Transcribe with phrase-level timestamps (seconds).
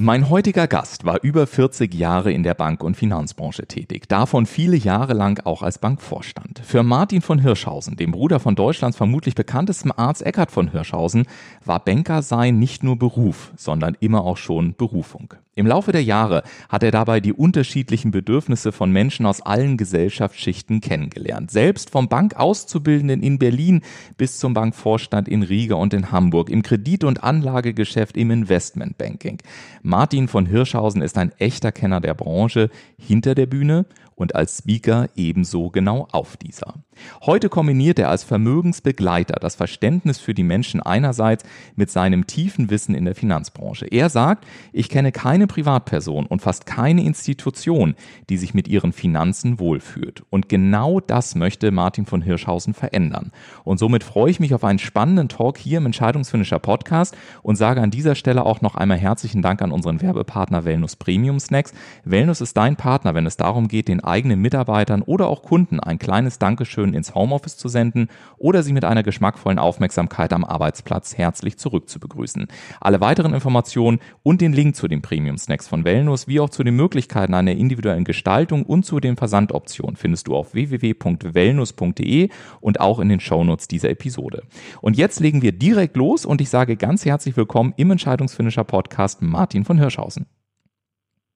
[0.00, 4.76] Mein heutiger Gast war über 40 Jahre in der Bank- und Finanzbranche tätig, davon viele
[4.76, 6.60] Jahre lang auch als Bankvorstand.
[6.64, 11.26] Für Martin von Hirschhausen, dem Bruder von Deutschlands vermutlich bekanntestem Arzt Eckhard von Hirschhausen,
[11.64, 15.34] war Banker sein nicht nur Beruf, sondern immer auch schon Berufung.
[15.58, 20.80] Im Laufe der Jahre hat er dabei die unterschiedlichen Bedürfnisse von Menschen aus allen Gesellschaftsschichten
[20.80, 21.50] kennengelernt.
[21.50, 23.82] Selbst vom Bankauszubildenden in Berlin
[24.16, 29.42] bis zum Bankvorstand in Riga und in Hamburg, im Kredit- und Anlagegeschäft, im Investmentbanking.
[29.82, 35.08] Martin von Hirschhausen ist ein echter Kenner der Branche hinter der Bühne und als Speaker
[35.16, 36.74] ebenso genau auf dieser.
[37.22, 41.44] Heute kombiniert er als Vermögensbegleiter das Verständnis für die Menschen einerseits
[41.76, 43.86] mit seinem tiefen Wissen in der Finanzbranche.
[43.86, 47.94] Er sagt, ich kenne keine Privatperson und fast keine Institution,
[48.28, 50.22] die sich mit ihren Finanzen wohlfühlt.
[50.30, 53.32] Und genau das möchte Martin von Hirschhausen verändern.
[53.64, 57.80] Und somit freue ich mich auf einen spannenden Talk hier im Entscheidungsfinisher Podcast und sage
[57.80, 61.72] an dieser Stelle auch noch einmal herzlichen Dank an unseren Werbepartner Wellness Premium Snacks.
[62.04, 65.98] Wellness ist dein Partner, wenn es darum geht, den eigenen Mitarbeitern oder auch Kunden ein
[65.98, 71.58] kleines Dankeschön ins Homeoffice zu senden oder sie mit einer geschmackvollen Aufmerksamkeit am Arbeitsplatz herzlich
[71.58, 72.48] zurück zu begrüßen.
[72.80, 76.64] Alle weiteren Informationen und den Link zu den Premium Snacks von Wellness wie auch zu
[76.64, 82.28] den Möglichkeiten einer individuellen Gestaltung und zu den Versandoptionen findest du auf www.wellnus.de
[82.60, 84.42] und auch in den Shownotes dieser Episode.
[84.80, 89.22] Und jetzt legen wir direkt los und ich sage ganz herzlich willkommen im Entscheidungsfinisher Podcast
[89.22, 90.26] Martin von Hirschhausen.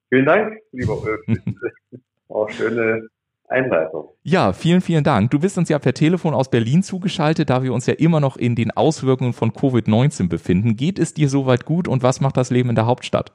[0.09, 1.01] Vielen Dank, lieber.
[2.29, 3.07] Auch schöne
[3.53, 4.09] Einleitung.
[4.23, 5.31] Ja, vielen, vielen Dank.
[5.31, 8.35] Du bist uns ja per Telefon aus Berlin zugeschaltet, da wir uns ja immer noch
[8.35, 10.75] in den Auswirkungen von Covid-19 befinden.
[10.75, 13.31] Geht es dir soweit gut und was macht das Leben in der Hauptstadt?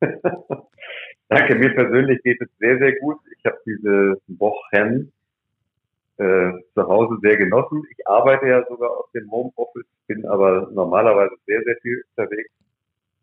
[1.28, 3.16] Danke, mir persönlich geht es sehr, sehr gut.
[3.38, 5.12] Ich habe diese Wochen
[6.18, 7.82] äh, zu Hause sehr genossen.
[7.90, 12.50] Ich arbeite ja sogar aus dem Homeoffice, bin aber normalerweise sehr, sehr viel unterwegs.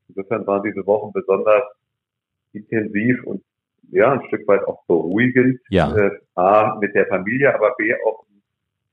[0.08, 1.64] Insofern waren diese Wochen besonders
[2.54, 3.44] intensiv und
[3.92, 5.60] ja, ein Stück weit auch beruhigend.
[5.70, 5.96] Ja.
[5.96, 8.26] Äh, A, mit der Familie, aber B, auch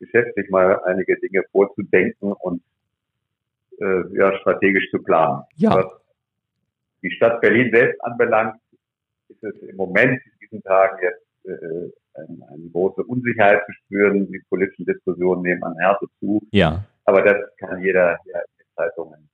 [0.00, 2.62] geschäftlich mal einige Dinge vorzudenken und
[3.80, 5.42] äh, ja, strategisch zu planen.
[5.56, 5.74] Ja.
[5.74, 5.86] Was
[7.02, 8.56] die Stadt Berlin selbst anbelangt,
[9.28, 14.30] ist es im Moment in diesen Tagen jetzt äh, eine, eine große Unsicherheit zu spüren.
[14.30, 16.40] Die politischen Diskussionen nehmen an Härte zu.
[16.50, 16.84] Ja.
[17.04, 19.28] Aber das kann jeder ja in den Zeitungen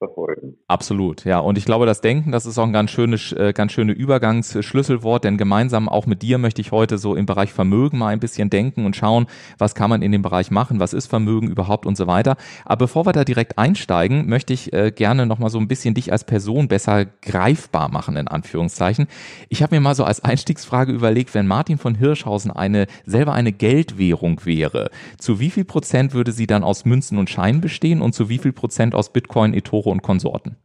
[0.00, 0.56] verfolgen.
[0.66, 1.38] Absolut, ja.
[1.38, 5.24] Und ich glaube, das Denken, das ist auch ein ganz schönes, äh, ganz schöne Übergangsschlüsselwort,
[5.24, 8.48] denn gemeinsam auch mit dir möchte ich heute so im Bereich Vermögen mal ein bisschen
[8.48, 9.26] denken und schauen,
[9.58, 12.36] was kann man in dem Bereich machen, was ist Vermögen überhaupt und so weiter.
[12.64, 16.10] Aber bevor wir da direkt einsteigen, möchte ich äh, gerne nochmal so ein bisschen dich
[16.10, 19.06] als Person besser greifbar machen, in Anführungszeichen.
[19.50, 23.52] Ich habe mir mal so als Einstiegsfrage überlegt, wenn Martin von Hirschhausen eine, selber eine
[23.52, 28.14] Geldwährung wäre, zu wie viel Prozent würde sie dann aus Münzen und Scheinen bestehen und
[28.14, 30.56] zu wie viel Prozent aus Bitcoin, eToro und Konsorten?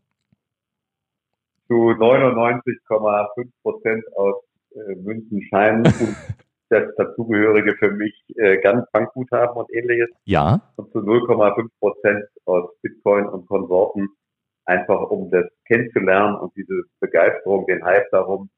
[1.67, 4.35] Zu 99,5 Prozent aus
[4.71, 6.15] äh, Münzen, Scheinen und
[6.69, 10.09] das dazugehörige für mich äh, ganz Bankguthaben und ähnliches.
[10.25, 10.61] Ja.
[10.75, 14.09] Und zu 0,5 Prozent aus Bitcoin und Konsorten,
[14.65, 18.49] einfach um das kennenzulernen und diese Begeisterung, den Hype darum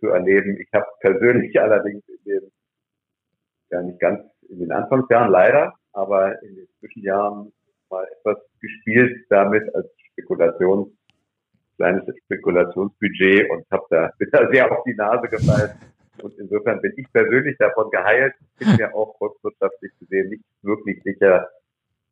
[0.00, 0.58] zu erleben.
[0.60, 2.52] Ich habe persönlich allerdings in den,
[3.70, 7.52] ja nicht ganz in den Anfangsjahren leider, aber in den Zwischenjahren
[7.90, 10.88] mal etwas gespielt damit als Spekulations,
[11.76, 15.70] kleines Spekulationsbudget und habe da, bin da sehr auf die Nase gefallen.
[16.22, 21.48] Und insofern bin ich persönlich davon geheilt, bin mir auch volkswirtschaftlich gesehen nicht wirklich sicher,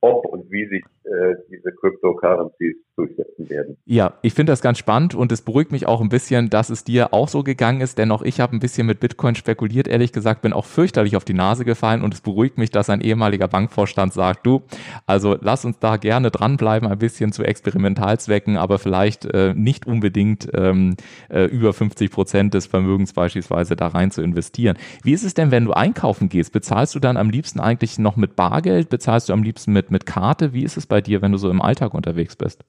[0.01, 3.77] ob und wie sich äh, diese Cryptocurrencies durchsetzen werden.
[3.85, 6.83] Ja, ich finde das ganz spannend und es beruhigt mich auch ein bisschen, dass es
[6.83, 10.13] dir auch so gegangen ist, denn auch ich habe ein bisschen mit Bitcoin spekuliert, ehrlich
[10.13, 13.49] gesagt, bin auch fürchterlich auf die Nase gefallen und es beruhigt mich, dass ein ehemaliger
[13.49, 14.63] Bankvorstand sagt, du,
[15.07, 20.49] also lass uns da gerne dranbleiben, ein bisschen zu Experimentalzwecken, aber vielleicht äh, nicht unbedingt
[20.55, 20.97] ähm,
[21.29, 24.77] äh, über 50 Prozent des Vermögens beispielsweise da rein zu investieren.
[25.03, 26.53] Wie ist es denn, wenn du einkaufen gehst?
[26.53, 28.89] Bezahlst du dann am liebsten eigentlich noch mit Bargeld?
[28.89, 30.53] Bezahlst du am liebsten mit, mit Karte?
[30.53, 32.65] Wie ist es bei dir, wenn du so im Alltag unterwegs bist?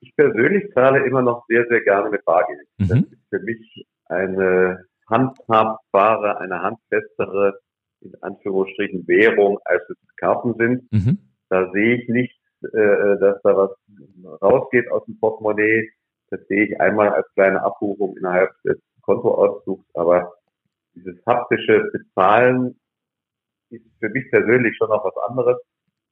[0.00, 2.66] Ich persönlich zahle immer noch sehr, sehr gerne mit Bargeld.
[2.78, 2.88] Mhm.
[2.88, 7.60] Das ist für mich eine handhabbare, eine handfestere,
[8.00, 10.92] in Anführungsstrichen, Währung, als es Karten sind.
[10.92, 11.18] Mhm.
[11.48, 13.70] Da sehe ich nicht, äh, dass da was
[14.40, 15.90] rausgeht aus dem Portemonnaie.
[16.30, 20.32] Das sehe ich einmal als kleine Abbuchung innerhalb des Kontoauszugs, aber
[20.94, 22.78] dieses haptische Bezahlen
[23.70, 25.58] ist für mich persönlich schon noch was anderes.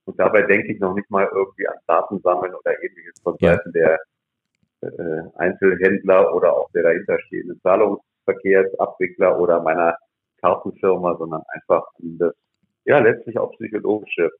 [0.05, 3.97] Und dabei denke ich noch nicht mal irgendwie an Datensammeln oder ähnliches von Seiten ja.
[4.81, 9.97] der äh, Einzelhändler oder auch der dahinterstehenden Zahlungsverkehrsabwickler oder meiner
[10.41, 12.35] Kartenfirma, sondern einfach an das,
[12.85, 14.31] ja, letztlich auch psychologische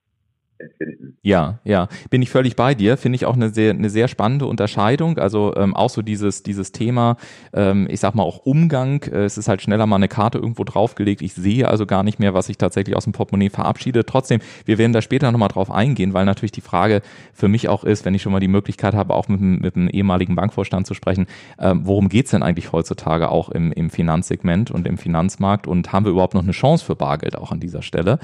[0.61, 1.17] empfinden.
[1.23, 2.97] Ja, ja, bin ich völlig bei dir.
[2.97, 5.19] Finde ich auch eine sehr, eine sehr spannende Unterscheidung.
[5.19, 7.17] Also ähm, auch so dieses, dieses Thema,
[7.53, 9.03] ähm, ich sag mal auch Umgang.
[9.05, 11.23] Äh, es ist halt schneller mal eine Karte irgendwo draufgelegt.
[11.23, 14.05] Ich sehe also gar nicht mehr, was ich tatsächlich aus dem Portemonnaie verabschiede.
[14.05, 17.03] Trotzdem, wir werden da später nochmal drauf eingehen, weil natürlich die Frage
[17.33, 19.89] für mich auch ist, wenn ich schon mal die Möglichkeit habe, auch mit, mit einem
[19.89, 21.27] ehemaligen Bankvorstand zu sprechen,
[21.59, 26.05] ähm, worum geht's denn eigentlich heutzutage auch im, im Finanzsegment und im Finanzmarkt und haben
[26.05, 28.19] wir überhaupt noch eine Chance für Bargeld auch an dieser Stelle?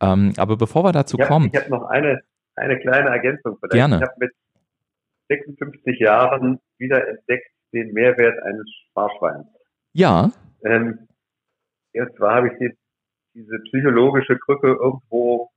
[0.00, 1.50] Ähm, aber bevor wir dazu hab, kommen.
[1.52, 2.20] Ich noch eine,
[2.56, 3.72] eine kleine Ergänzung vielleicht.
[3.72, 3.96] Gerne.
[3.96, 4.32] Ich habe mit
[5.28, 9.46] 56 Jahren wieder entdeckt den Mehrwert eines Sparschweins.
[9.92, 10.32] Ja.
[10.64, 11.06] Ähm,
[11.94, 12.76] und zwar habe ich die,
[13.34, 15.50] diese psychologische Krücke irgendwo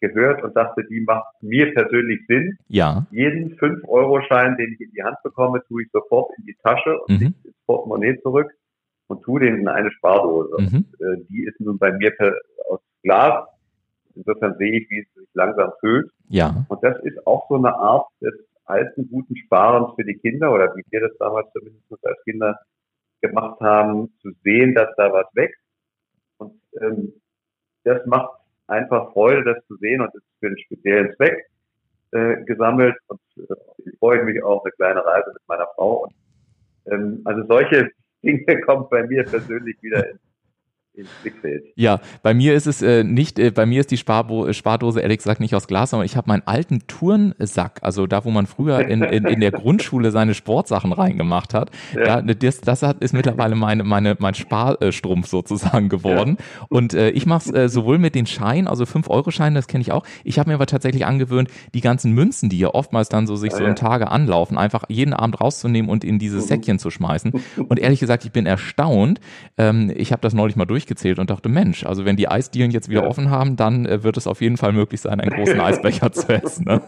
[0.00, 2.58] gehört und dachte, die macht mir persönlich Sinn.
[2.68, 3.06] Ja.
[3.10, 7.20] Jeden 5-Euro-Schein, den ich in die Hand bekomme, tue ich sofort in die Tasche und
[7.20, 7.34] mhm.
[7.44, 8.50] ins Portemonnaie zurück
[9.08, 10.54] und tue den in eine Spardose.
[10.58, 10.66] Mhm.
[10.66, 12.34] Und, äh, die ist nun bei mir per,
[12.68, 13.46] aus Glas
[14.14, 16.10] Insofern sehe ich, wie es sich langsam füllt.
[16.28, 16.64] Ja.
[16.68, 18.34] Und das ist auch so eine Art des
[18.64, 22.58] alten, guten Sparens für die Kinder oder wie wir das damals zumindest als Kinder
[23.20, 25.60] gemacht haben, zu sehen, dass da was wächst.
[26.38, 27.12] Und ähm,
[27.84, 28.30] das macht
[28.66, 31.46] einfach Freude, das zu sehen und ist für einen speziellen Zweck
[32.12, 32.96] äh, gesammelt.
[33.08, 36.04] Und äh, ich freue mich auch eine kleine Reise mit meiner Frau.
[36.04, 36.14] Und,
[36.92, 37.90] ähm, also solche
[38.22, 40.20] Dinge kommen bei mir persönlich wieder ins
[40.94, 41.64] ins Blickfeld.
[41.74, 45.18] Ja, bei mir ist es äh, nicht, äh, bei mir ist die Sparbo Spardose ehrlich
[45.18, 48.86] gesagt nicht aus Glas, sondern ich habe meinen alten Turnsack, also da, wo man früher
[48.86, 51.70] in, in, in der Grundschule seine Sportsachen reingemacht hat.
[51.94, 52.20] Ja.
[52.20, 56.36] Da, das, das hat, ist mittlerweile meine, meine, mein Sparstrumpf sozusagen geworden.
[56.38, 56.66] Ja.
[56.68, 59.92] Und äh, ich mache es äh, sowohl mit den Scheinen, also 5-Euro-Scheinen, das kenne ich
[59.92, 60.04] auch.
[60.22, 63.52] Ich habe mir aber tatsächlich angewöhnt, die ganzen Münzen, die ja oftmals dann so sich
[63.52, 66.48] ja, so in Tage anlaufen, einfach jeden Abend rauszunehmen und in dieses mhm.
[66.48, 67.32] Säckchen zu schmeißen.
[67.56, 69.20] Und ehrlich gesagt, ich bin erstaunt.
[69.58, 72.70] Ähm, ich habe das neulich mal durch durchgezählt und dachte, Mensch, also wenn die Eisdielen
[72.70, 73.08] jetzt wieder ja.
[73.08, 76.28] offen haben, dann äh, wird es auf jeden Fall möglich sein, einen großen Eisbecher zu
[76.28, 76.66] essen.
[76.66, 76.82] Ne?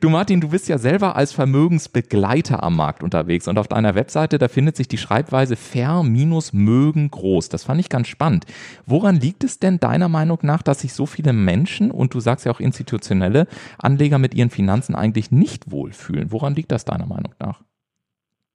[0.00, 4.38] du Martin, du bist ja selber als Vermögensbegleiter am Markt unterwegs und auf deiner Webseite,
[4.38, 7.48] da findet sich die Schreibweise fair minus mögen groß.
[7.48, 8.46] Das fand ich ganz spannend.
[8.84, 12.46] Woran liegt es denn deiner Meinung nach, dass sich so viele Menschen und du sagst
[12.46, 13.46] ja auch institutionelle
[13.78, 16.32] Anleger mit ihren Finanzen eigentlich nicht wohlfühlen?
[16.32, 17.62] Woran liegt das deiner Meinung nach?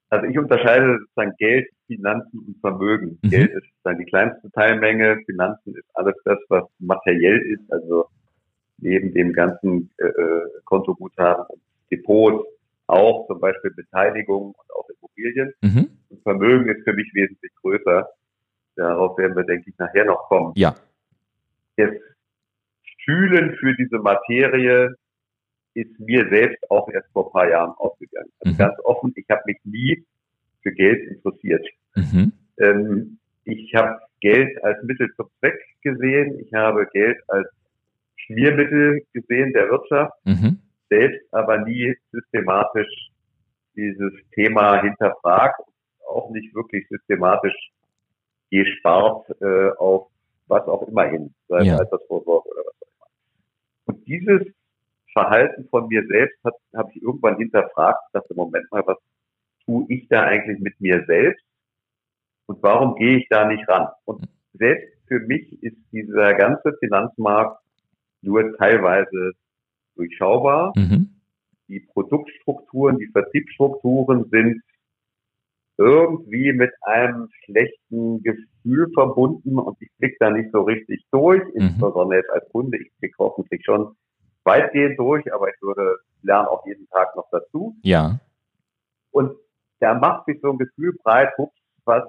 [0.09, 3.19] Also ich unterscheide sozusagen Geld, Finanzen und Vermögen.
[3.21, 3.29] Mhm.
[3.29, 8.05] Geld ist sozusagen die kleinste Teilmenge, Finanzen ist alles das, was materiell ist, also
[8.77, 11.61] neben dem ganzen äh, äh Kontoguthaben und
[11.91, 12.45] Depots
[12.87, 15.53] auch zum Beispiel Beteiligung und auch Immobilien.
[15.61, 15.89] Mhm.
[16.09, 18.09] Und Vermögen ist für mich wesentlich größer.
[18.75, 20.53] Darauf werden wir, denke ich, nachher noch kommen.
[20.55, 20.75] Ja.
[21.77, 21.89] Das
[23.05, 24.95] Fühlen für diese Materie
[25.73, 28.29] ist mir selbst auch erst vor ein paar Jahren ausgegangen.
[28.39, 28.57] Also mhm.
[28.57, 30.05] ganz offen, ich habe mich nie
[30.61, 31.65] für Geld interessiert.
[31.95, 32.31] Mhm.
[32.59, 36.39] Ähm, ich habe Geld als Mittel zum Zweck gesehen.
[36.39, 37.47] Ich habe Geld als
[38.17, 40.59] Schmiermittel gesehen der Wirtschaft, mhm.
[40.89, 43.11] selbst aber nie systematisch
[43.75, 45.61] dieses Thema hinterfragt,
[46.07, 47.55] auch nicht wirklich systematisch
[48.51, 50.09] gespart äh, auf
[50.47, 51.77] was auch immer hin, sei es ja.
[51.77, 53.07] Altersvorsorge oder was auch immer.
[53.85, 54.41] Und dieses
[55.13, 58.97] Verhalten von mir selbst habe ich irgendwann hinterfragt, dachte, Moment mal, was
[59.71, 61.43] tue ich da eigentlich mit mir selbst?
[62.47, 63.87] Und warum gehe ich da nicht ran?
[64.05, 67.61] Und selbst für mich ist dieser ganze Finanzmarkt
[68.21, 69.31] nur teilweise
[69.95, 70.73] durchschaubar.
[70.75, 71.09] Mhm.
[71.67, 74.61] Die Produktstrukturen, die Vertriebsstrukturen sind
[75.77, 81.61] irgendwie mit einem schlechten Gefühl verbunden und ich blicke da nicht so richtig durch, mhm.
[81.61, 82.77] insbesondere jetzt als Kunde.
[82.77, 83.95] Ich blicke hoffentlich schon
[84.43, 87.75] weitgehend durch, aber ich würde lernen auch jeden Tag noch dazu.
[87.83, 88.19] Ja.
[89.11, 89.35] Und
[89.81, 92.03] da macht sich so ein Gefühl breit, ups, was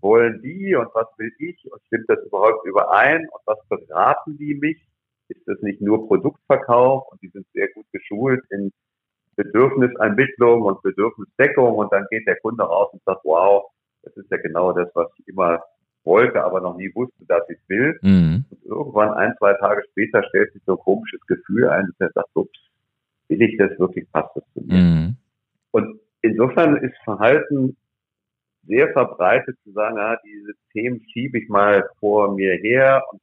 [0.00, 4.54] wollen die und was will ich und stimmt das überhaupt überein und was beraten die
[4.54, 4.78] mich?
[5.28, 8.72] Ist das nicht nur Produktverkauf und die sind sehr gut geschult in
[9.34, 13.64] Bedürfnisermittlung und Bedürfnisdeckung und dann geht der Kunde raus und sagt, wow,
[14.02, 15.60] das ist ja genau das, was ich immer
[16.04, 17.98] wollte, aber noch nie wusste, dass ich will.
[18.02, 18.44] Mhm.
[18.48, 22.12] Und irgendwann ein, zwei Tage später stellt sich so ein komisches Gefühl ein, dass er
[22.12, 22.58] sagt, ups,
[23.26, 24.74] will ich das wirklich, passt das zu mir?
[24.74, 25.16] Mhm.
[25.72, 27.76] Und insofern ist Verhalten
[28.66, 33.20] sehr verbreitet zu sagen, ah, diese Themen schiebe ich mal vor mir her und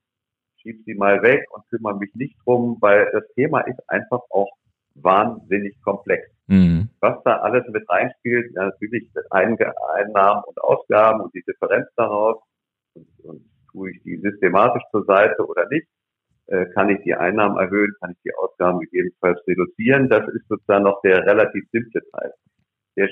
[0.61, 4.49] schiebe sie mal weg und kümmere mich nicht drum, weil das Thema ist einfach auch
[4.95, 6.29] wahnsinnig komplex.
[6.47, 6.89] Mhm.
[6.99, 12.41] Was da alles mit reinspielt, ja, natürlich Einnahmen und Ausgaben und die Differenz daraus,
[13.71, 15.87] tue ich die systematisch zur Seite oder nicht?
[16.47, 17.93] Äh, kann ich die Einnahmen erhöhen?
[17.99, 20.09] Kann ich die Ausgaben gegebenenfalls reduzieren?
[20.09, 22.33] Das ist sozusagen noch der relativ simple Teil.
[22.95, 23.09] Der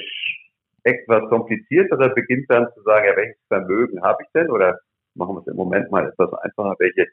[0.84, 4.50] etwas kompliziertere beginnt dann zu sagen, ja, welches Vermögen habe ich denn?
[4.50, 4.80] Oder
[5.16, 7.08] machen wir es im Moment mal etwas einfacher, welche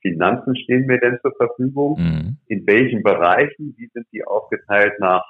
[0.00, 1.98] Finanzen stehen mir denn zur Verfügung?
[1.98, 2.36] Mhm.
[2.48, 3.74] In welchen Bereichen?
[3.76, 5.24] Wie sind die aufgeteilt nach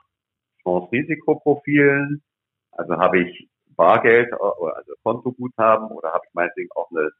[0.62, 2.22] Chance-Risikoprofilen?
[2.72, 7.10] Also habe ich Bargeld, also Kontoguthaben oder habe ich meinetwegen auch eine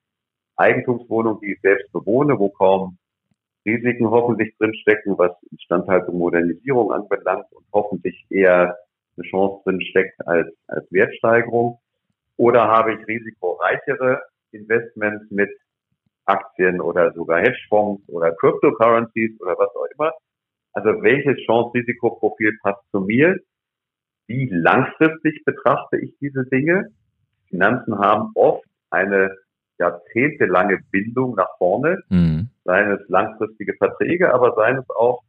[0.56, 2.98] Eigentumswohnung, die ich selbst bewohne, wo kaum
[3.66, 8.76] Risiken hoffentlich drinstecken, was Instandhaltung, Modernisierung anbelangt und hoffentlich eher
[9.16, 11.78] eine Chance drinsteckt als, als Wertsteigerung.
[12.36, 15.50] Oder habe ich risikoreichere Investments mit
[16.26, 20.12] Aktien oder sogar Hedgefonds oder Cryptocurrencies oder was auch immer.
[20.72, 23.36] Also welches Chance-Risikoprofil passt zu mir?
[24.26, 26.88] Wie langfristig betrachte ich diese Dinge?
[27.48, 29.36] Finanzen haben oft eine
[29.78, 32.48] jahrzehntelange Bindung nach vorne, mhm.
[32.64, 35.22] seien es langfristige Verträge, aber seien es auch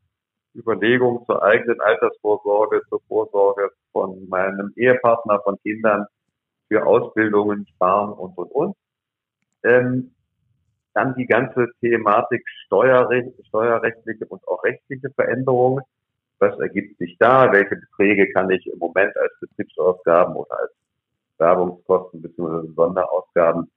[0.55, 6.05] Überlegungen zur eigenen Altersvorsorge, zur Vorsorge von meinem Ehepartner, von Kindern,
[6.67, 8.75] für Ausbildungen, Sparen und, und, und.
[9.63, 10.11] Ähm,
[10.93, 15.83] dann die ganze Thematik Steuerrecht, steuerrechtliche und auch rechtliche Veränderungen.
[16.39, 17.51] Was ergibt sich da?
[17.51, 20.71] Welche Beträge kann ich im Moment als Betriebsausgaben oder als
[21.37, 22.73] Werbungskosten bzw.
[22.75, 23.69] Sonderausgaben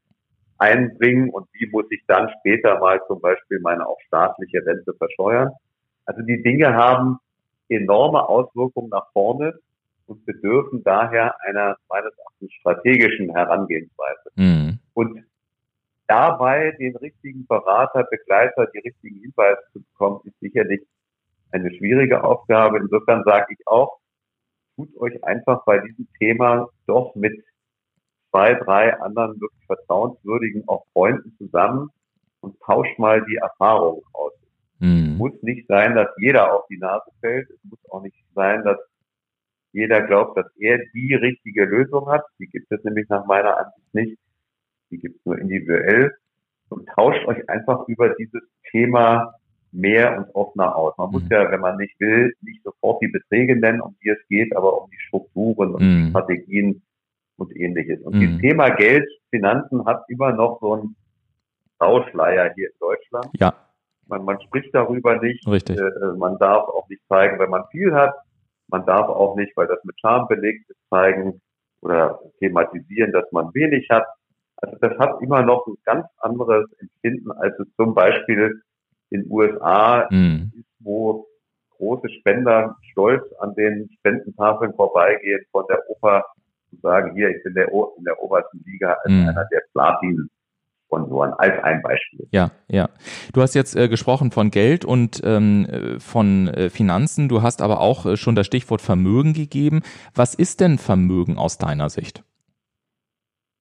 [0.58, 5.52] einbringen und wie muss ich dann später mal zum Beispiel meine auch staatliche Rente versteuern?
[6.08, 7.18] Also die Dinge haben
[7.68, 9.58] enorme Auswirkungen nach vorne
[10.06, 14.30] und bedürfen daher einer meines Erachtens strategischen Herangehensweise.
[14.36, 14.78] Mhm.
[14.94, 15.22] Und
[16.06, 20.80] dabei den richtigen Berater, Begleiter, die richtigen Hinweise zu bekommen, ist sicherlich
[21.50, 22.78] eine schwierige Aufgabe.
[22.78, 23.98] Insofern sage ich auch,
[24.76, 27.44] tut euch einfach bei diesem Thema doch mit
[28.30, 31.90] zwei, drei anderen wirklich vertrauenswürdigen auch Freunden zusammen
[32.40, 34.32] und tauscht mal die Erfahrungen aus.
[34.78, 35.12] Mhm.
[35.12, 37.50] Es muss nicht sein, dass jeder auf die Nase fällt.
[37.50, 38.78] Es muss auch nicht sein, dass
[39.72, 42.24] jeder glaubt, dass er die richtige Lösung hat.
[42.38, 44.18] Die gibt es nämlich nach meiner Ansicht nicht.
[44.90, 46.14] Die gibt es nur individuell.
[46.70, 49.34] Und tauscht euch einfach über dieses Thema
[49.72, 50.96] mehr und offener aus.
[50.96, 51.12] Man mhm.
[51.12, 54.54] muss ja, wenn man nicht will, nicht sofort die Beträge nennen, um die es geht,
[54.56, 56.04] aber um die Strukturen und mhm.
[56.04, 56.82] die Strategien
[57.36, 58.00] und ähnliches.
[58.02, 58.32] Und mhm.
[58.32, 60.96] das Thema Geld, Finanzen hat immer noch so einen
[61.80, 63.28] Rauschleier hier in Deutschland.
[63.34, 63.54] Ja.
[64.08, 65.46] Man, man spricht darüber nicht.
[65.46, 65.78] Richtig.
[65.78, 68.14] Äh, man darf auch nicht zeigen, wenn man viel hat.
[68.68, 71.40] Man darf auch nicht, weil das mit Scham belegt ist, zeigen
[71.80, 74.04] oder thematisieren, dass man wenig hat.
[74.56, 78.60] Also das hat immer noch ein ganz anderes Empfinden, als es zum Beispiel
[79.10, 80.52] in USA mhm.
[80.58, 81.26] ist, wo
[81.76, 86.24] große Spender stolz an den Spendentafeln vorbeigehen von der Oper
[86.72, 89.28] und sagen, hier, ich bin der, in der obersten Liga als mhm.
[89.28, 90.28] einer der Platin
[90.88, 92.26] Sponsoren als ein Beispiel.
[92.30, 92.88] Ja, ja.
[93.34, 97.28] Du hast jetzt äh, gesprochen von Geld und ähm, äh, von äh, Finanzen.
[97.28, 99.82] Du hast aber auch äh, schon das Stichwort Vermögen gegeben.
[100.14, 102.24] Was ist denn Vermögen aus deiner Sicht?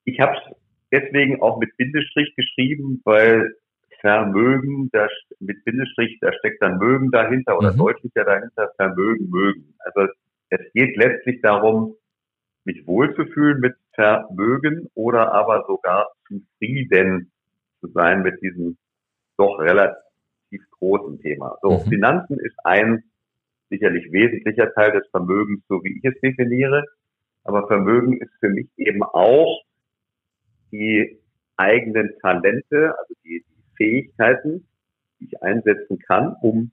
[0.04, 0.56] Ich habe es
[0.90, 3.54] deswegen auch mit Bindestrich geschrieben, weil
[4.00, 5.06] Vermögen, da,
[5.38, 7.78] mit Bindestrich, da steckt dann Mögen dahinter oder mhm.
[7.78, 9.74] deutlicher dahinter, Vermögen, Mögen.
[9.80, 10.10] Also
[10.48, 11.94] es geht letztlich darum,
[12.64, 17.32] mich wohlzufühlen mit Vermögen oder aber sogar zufrieden
[17.80, 18.76] zu sein mit diesem
[19.36, 19.98] doch relativ
[20.78, 21.58] großen Thema.
[21.62, 21.88] So, mhm.
[21.88, 23.02] Finanzen ist ein
[23.70, 26.84] sicherlich wesentlicher Teil des Vermögens, so wie ich es definiere.
[27.42, 29.62] Aber Vermögen ist für mich eben auch
[30.70, 31.18] die
[31.56, 34.68] eigenen Talente, also die, die Fähigkeiten,
[35.18, 36.70] die ich einsetzen kann, um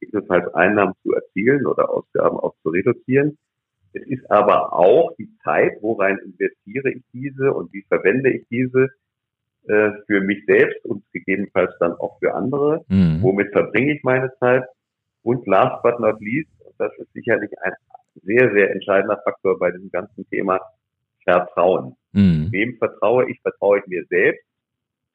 [0.00, 3.38] ebenfalls Einnahmen zu erzielen oder Ausgaben auch zu reduzieren.
[3.92, 8.88] Es ist aber auch die Zeit, worein investiere ich diese und wie verwende ich diese
[9.66, 12.84] äh, für mich selbst und gegebenenfalls dann auch für andere.
[12.88, 13.22] Mhm.
[13.22, 14.64] Womit verbringe ich meine Zeit?
[15.22, 17.72] Und last but not least, das ist sicherlich ein
[18.22, 20.60] sehr, sehr entscheidender Faktor bei diesem ganzen Thema
[21.24, 21.96] Vertrauen.
[22.12, 22.48] Mhm.
[22.50, 23.40] Wem vertraue ich?
[23.42, 24.44] Vertraue ich mir selbst,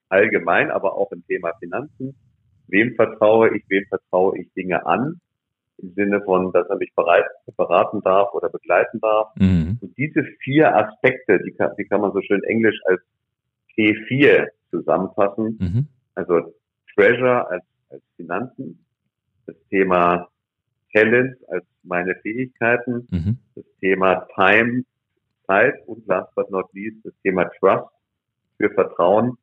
[0.10, 2.15] allgemein, aber auch im Thema Finanzen.
[2.68, 3.63] Wem vertraue ich?
[3.68, 5.20] Wem vertraue ich Dinge an?
[5.83, 7.25] Im Sinne von, dass er mich bereit,
[7.57, 9.35] beraten darf oder begleiten darf.
[9.35, 9.77] Mhm.
[9.81, 13.01] Und diese vier Aspekte, die kann, die kann man so schön englisch als
[13.77, 15.57] T4 zusammenfassen.
[15.59, 15.87] Mhm.
[16.15, 16.53] Also
[16.95, 18.85] Treasure als, als Finanzen,
[19.45, 20.29] das Thema
[20.93, 23.37] Talent als meine Fähigkeiten, mhm.
[23.55, 24.83] das Thema Time,
[25.45, 27.89] Zeit und last but not least das Thema Trust
[28.57, 29.37] für Vertrauen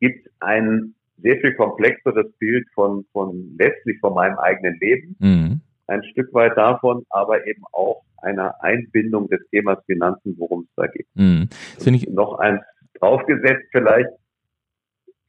[0.00, 5.16] gibt ein sehr viel komplexeres Bild von, von letztlich von meinem eigenen Leben.
[5.18, 5.60] Mhm.
[5.86, 10.86] Ein Stück weit davon, aber eben auch einer Einbindung des Themas Finanzen, worum es da
[10.86, 11.06] geht.
[11.14, 11.48] Mhm.
[11.78, 12.60] Ich noch eins
[12.94, 14.10] draufgesetzt vielleicht.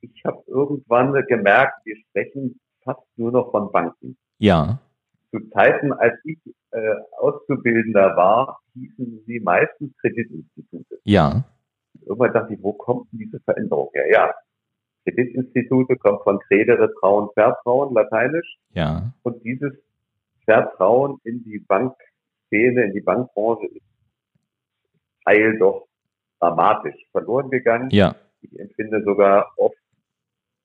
[0.01, 4.17] ich habe irgendwann gemerkt, wir sprechen fast nur noch von Banken.
[4.39, 4.79] Ja.
[5.31, 6.39] Zu Zeiten, als ich
[6.71, 10.99] äh, Auszubildender war, hießen sie meistens Kreditinstitute.
[11.03, 11.43] Ja.
[12.05, 14.09] Irgendwann dachte ich, wo kommt denn diese Veränderung her?
[14.11, 14.33] Ja,
[15.03, 18.57] Kreditinstitute kommt von credere, trauen, vertrauen, lateinisch.
[18.73, 19.13] Ja.
[19.23, 19.73] Und dieses
[20.45, 23.85] Vertrauen in die Bankszene, in die Bankbranche ist
[25.25, 25.87] Teil doch
[26.39, 27.89] dramatisch verloren gegangen.
[27.91, 28.15] Ja.
[28.41, 29.75] Ich empfinde sogar oft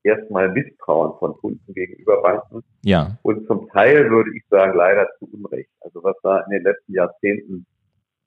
[0.03, 2.63] erstmal Misstrauen von Kunden gegenüber Banken.
[2.83, 3.19] Ja.
[3.23, 5.71] Und zum Teil würde ich sagen, leider zu Unrecht.
[5.81, 7.67] Also was da in den letzten Jahrzehnten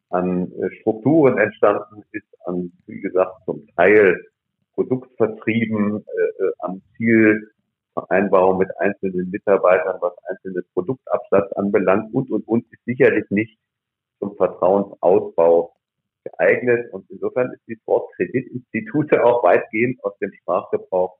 [0.10, 4.20] an äh, Strukturen entstanden ist, an, wie gesagt, zum Teil
[4.76, 12.66] Produktvertrieben, äh, äh an Zielvereinbarung mit einzelnen Mitarbeitern, was einzelne Produktabsatz anbelangt und, und, und,
[12.72, 13.58] ist sicherlich nicht
[14.20, 15.74] zum Vertrauensausbau
[16.24, 16.92] geeignet.
[16.94, 21.18] Und insofern ist die Wort Kreditinstitute auch weitgehend aus dem Sprachgebrauch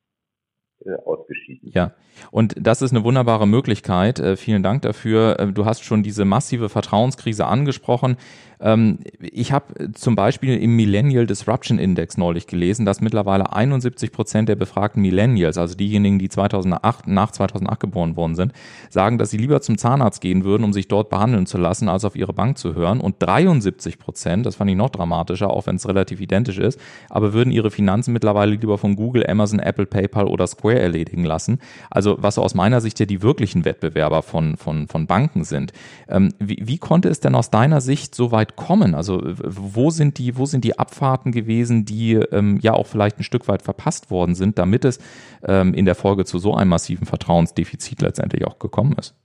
[0.86, 1.72] äh, ausgeschieden.
[1.74, 1.92] Ja,
[2.32, 4.20] und das ist eine wunderbare Möglichkeit.
[4.20, 5.52] Äh, vielen Dank dafür.
[5.54, 8.16] Du hast schon diese massive Vertrauenskrise angesprochen.
[8.62, 14.50] Ähm, ich habe zum Beispiel im Millennial Disruption Index neulich gelesen, dass mittlerweile 71 Prozent
[14.50, 18.54] der befragten Millennials, also diejenigen, die 2008, nach 2008 geboren worden sind,
[18.90, 22.06] sagen, dass sie lieber zum Zahnarzt gehen würden, um sich dort behandeln zu lassen, als
[22.06, 23.00] auf ihre Bank zu hören.
[23.00, 27.34] Und 73 Prozent, das fand ich noch dramatischer, auch wenn es relativ identisch ist, aber
[27.34, 31.60] würden ihre Finanzen mittlerweile lieber von Google, Amazon, Apple, PayPal oder Square erledigen lassen.
[31.90, 35.72] Also was aus meiner Sicht ja die wirklichen Wettbewerber von, von, von Banken sind.
[36.08, 38.96] Ähm, wie, wie konnte es denn aus deiner Sicht so weit weit kommen?
[38.96, 43.24] Also wo sind die, wo sind die Abfahrten gewesen, die ähm, ja auch vielleicht ein
[43.24, 45.00] Stück weit verpasst worden sind, damit es
[45.44, 49.16] ähm, in der Folge zu so einem massiven Vertrauensdefizit letztendlich auch gekommen ist?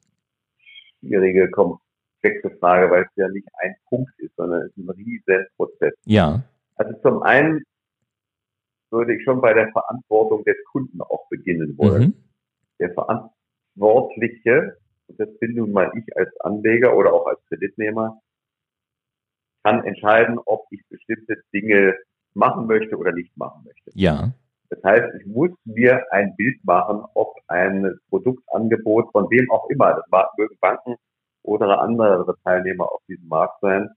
[1.01, 5.47] Schwierige, komplexe Frage, weil es ja nicht ein Punkt ist, sondern es ist ein riesen
[5.57, 5.95] Prozess.
[6.07, 6.43] Ja.
[6.77, 7.63] Also zum einen
[8.91, 12.03] würde ich schon bei der Verantwortung des Kunden auch beginnen wollen.
[12.03, 12.15] Mhm.
[12.79, 14.77] Der Verantwortliche,
[15.09, 18.21] und das bin nun mal ich als Anleger oder auch als Kreditnehmer,
[19.65, 21.95] kann entscheiden, ob ich bestimmte Dinge
[22.35, 23.91] machen möchte oder nicht machen möchte.
[23.95, 24.33] Ja.
[24.71, 29.95] Das heißt, ich muss mir ein Bild machen, ob ein Produktangebot von wem auch immer,
[29.95, 30.97] das mögen Banken
[31.43, 33.89] oder andere Teilnehmer auf diesem Markt sein,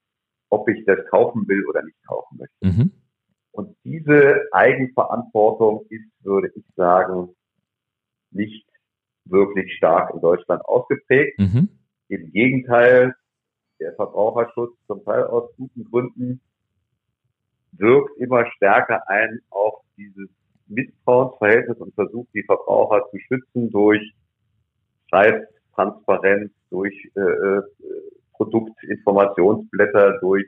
[0.50, 2.66] ob ich das kaufen will oder nicht kaufen möchte.
[2.66, 2.92] Mhm.
[3.52, 7.30] Und diese Eigenverantwortung ist, würde ich sagen,
[8.32, 8.68] nicht
[9.26, 11.40] wirklich stark in Deutschland ausgeprägt.
[11.40, 11.70] Mhm.
[12.10, 13.16] Im Gegenteil,
[13.80, 16.42] der Verbraucherschutz zum Teil aus guten Gründen
[17.74, 20.30] wirkt immer stärker ein auf dieses
[20.68, 24.14] Misstrauensverhältnis und versucht die Verbraucher zu schützen durch
[25.10, 27.62] Preistransparenz, durch äh, äh,
[28.34, 30.46] Produktinformationsblätter, durch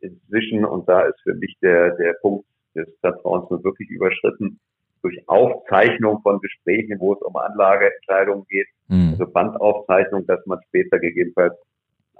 [0.00, 4.58] inzwischen, und da ist für mich der, der Punkt des Vertrauens nur wirklich überschritten,
[5.02, 9.10] durch Aufzeichnung von Gesprächen, wo es um Anlageentscheidungen geht, mhm.
[9.10, 11.54] also Bandaufzeichnung, dass man später gegebenenfalls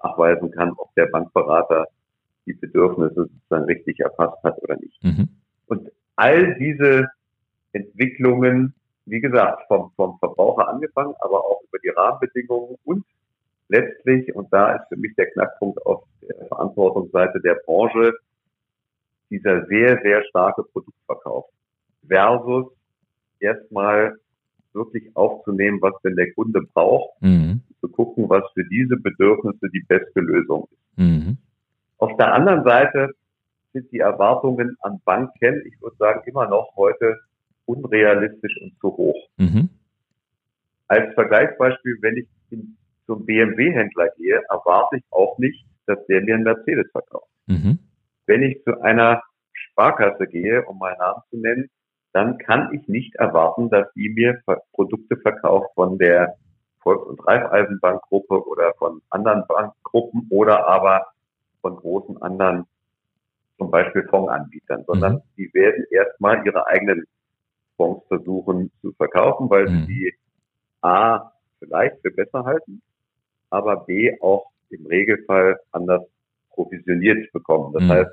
[0.02, 1.86] nachweisen kann, ob der Bankberater
[2.46, 5.02] die Bedürfnisse sozusagen richtig erfasst hat oder nicht.
[5.02, 5.28] Mhm.
[5.66, 7.08] Und all diese
[7.72, 8.74] Entwicklungen,
[9.06, 13.04] wie gesagt, vom, vom Verbraucher angefangen, aber auch über die Rahmenbedingungen und
[13.68, 18.12] letztlich, und da ist für mich der Knackpunkt auf der Verantwortungsseite der Branche,
[19.30, 21.46] dieser sehr, sehr starke Produktverkauf
[22.06, 22.66] versus
[23.40, 24.16] erstmal
[24.74, 27.62] wirklich aufzunehmen, was denn der Kunde braucht, mhm.
[27.82, 30.98] Zu gucken, was für diese Bedürfnisse die beste Lösung ist.
[30.98, 31.36] Mhm.
[31.98, 33.10] Auf der anderen Seite
[33.74, 37.18] sind die Erwartungen an Banken, ich würde sagen, immer noch heute
[37.66, 39.28] unrealistisch und zu hoch.
[39.36, 39.68] Mhm.
[40.88, 42.28] Als Vergleichsbeispiel, wenn ich
[43.06, 47.30] zum BMW-Händler gehe, erwarte ich auch nicht, dass der mir einen Mercedes verkauft.
[47.46, 47.78] Mhm.
[48.26, 51.70] Wenn ich zu einer Sparkasse gehe, um meinen Namen zu nennen,
[52.12, 54.40] dann kann ich nicht erwarten, dass die mir
[54.72, 56.36] Produkte verkauft von der
[56.82, 61.06] Volks- und Raiffeisenbankgruppe oder von anderen Bankgruppen oder aber
[61.60, 62.66] von großen anderen,
[63.58, 65.22] zum Beispiel Fondsanbietern, sondern mhm.
[65.36, 67.04] die werden erstmal ihre eigenen
[67.76, 69.86] Fonds versuchen zu verkaufen, weil mhm.
[69.86, 70.14] sie die
[70.80, 72.82] A vielleicht für besser halten,
[73.50, 76.02] aber B auch im Regelfall anders
[76.50, 77.72] provisioniert bekommen.
[77.72, 77.88] Das mhm.
[77.90, 78.10] heißt,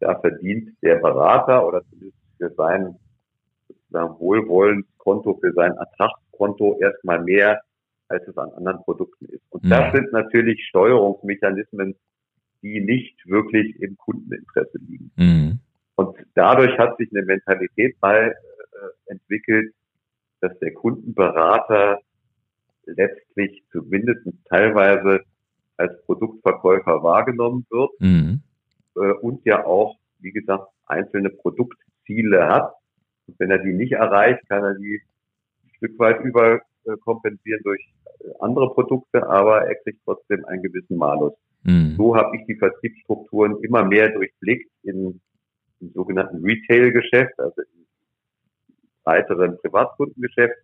[0.00, 2.96] da verdient der Berater oder zumindest für sein
[3.66, 7.60] sozusagen Wohlwollenskonto, für sein Ertragskonto erstmal mehr,
[8.08, 9.42] als es an anderen Produkten ist.
[9.50, 9.70] Und mhm.
[9.70, 11.94] das sind natürlich Steuerungsmechanismen,
[12.62, 15.10] die nicht wirklich im Kundeninteresse liegen.
[15.16, 15.60] Mhm.
[15.96, 19.74] Und dadurch hat sich eine Mentalität mal äh, entwickelt,
[20.40, 22.00] dass der Kundenberater
[22.86, 25.22] letztlich zumindest teilweise
[25.76, 28.42] als Produktverkäufer wahrgenommen wird mhm.
[28.96, 32.74] äh, und ja auch, wie gesagt, einzelne Produktziele hat,
[33.26, 35.00] Und wenn er die nicht erreicht, kann er die
[35.64, 36.24] ein Stück weit
[36.88, 37.84] überkompensieren durch
[38.40, 41.32] andere Produkte, aber er kriegt trotzdem einen gewissen Malus.
[41.62, 41.94] Mhm.
[41.96, 45.20] So habe ich die Vertriebsstrukturen immer mehr durchblickt in,
[45.80, 47.86] im sogenannten Retail-Geschäft, also im
[49.04, 50.56] breiteren Privatkundengeschäft.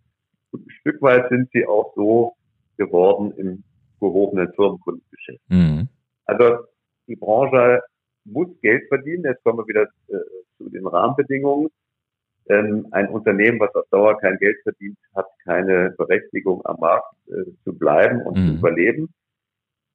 [0.51, 2.33] Und ein Stück weit sind sie auch so
[2.77, 3.63] geworden im
[3.99, 5.41] gehobenen Firmenkundengeschäft.
[5.49, 5.87] Mhm.
[6.25, 6.65] Also
[7.07, 7.81] die Branche
[8.25, 9.23] muss Geld verdienen.
[9.23, 10.17] Jetzt kommen wir wieder äh,
[10.57, 11.69] zu den Rahmenbedingungen.
[12.47, 17.51] Ähm, ein Unternehmen, was auf Dauer kein Geld verdient, hat keine Berechtigung am Markt äh,
[17.63, 18.47] zu bleiben und mhm.
[18.47, 19.13] zu überleben.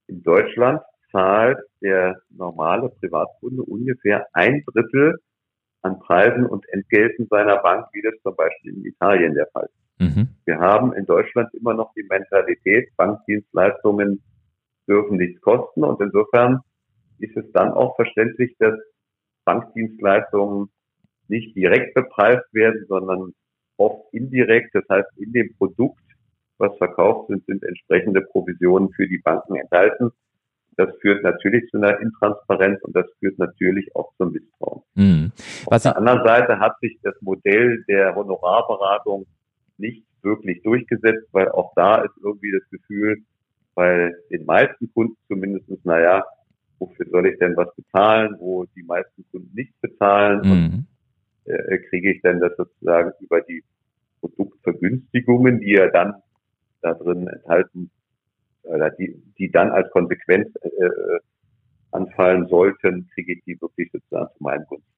[0.08, 0.80] In Deutschland
[1.12, 5.18] zahlt der normale Privatkunde ungefähr ein Drittel
[5.82, 10.16] an Preisen und Entgelten seiner Bank, wie das zum Beispiel in Italien der Fall ist.
[10.16, 10.28] Mhm.
[10.44, 14.22] Wir haben in Deutschland immer noch die Mentalität, Bankdienstleistungen
[14.88, 16.60] dürfen nichts kosten und insofern
[17.18, 18.74] ist es dann auch verständlich, dass
[19.44, 20.70] Bankdienstleistungen
[21.30, 23.32] nicht direkt bepreist werden, sondern
[23.76, 24.74] oft indirekt.
[24.74, 26.02] Das heißt, in dem Produkt,
[26.58, 30.10] was verkauft sind, sind entsprechende Provisionen für die Banken enthalten.
[30.76, 34.82] Das führt natürlich zu einer Intransparenz und das führt natürlich auch zum Misstrauen.
[34.94, 35.32] Mhm.
[35.66, 39.26] Auf der anderen Seite hat sich das Modell der Honorarberatung
[39.78, 43.22] nicht wirklich durchgesetzt, weil auch da ist irgendwie das Gefühl,
[43.74, 46.24] bei den meisten Kunden zumindest, naja,
[46.78, 50.50] wofür soll ich denn was bezahlen, wo die meisten Kunden nichts bezahlen mhm.
[50.50, 50.86] und
[51.50, 53.62] äh, kriege ich denn das sozusagen über die
[54.20, 56.14] Produktvergünstigungen, die ja dann
[56.82, 57.90] da drin enthalten,
[58.62, 61.20] oder die, die dann als Konsequenz äh, äh
[61.92, 64.88] anfallen sollten, kriege ich die wirklich sozusagen zu meinem Gunsten.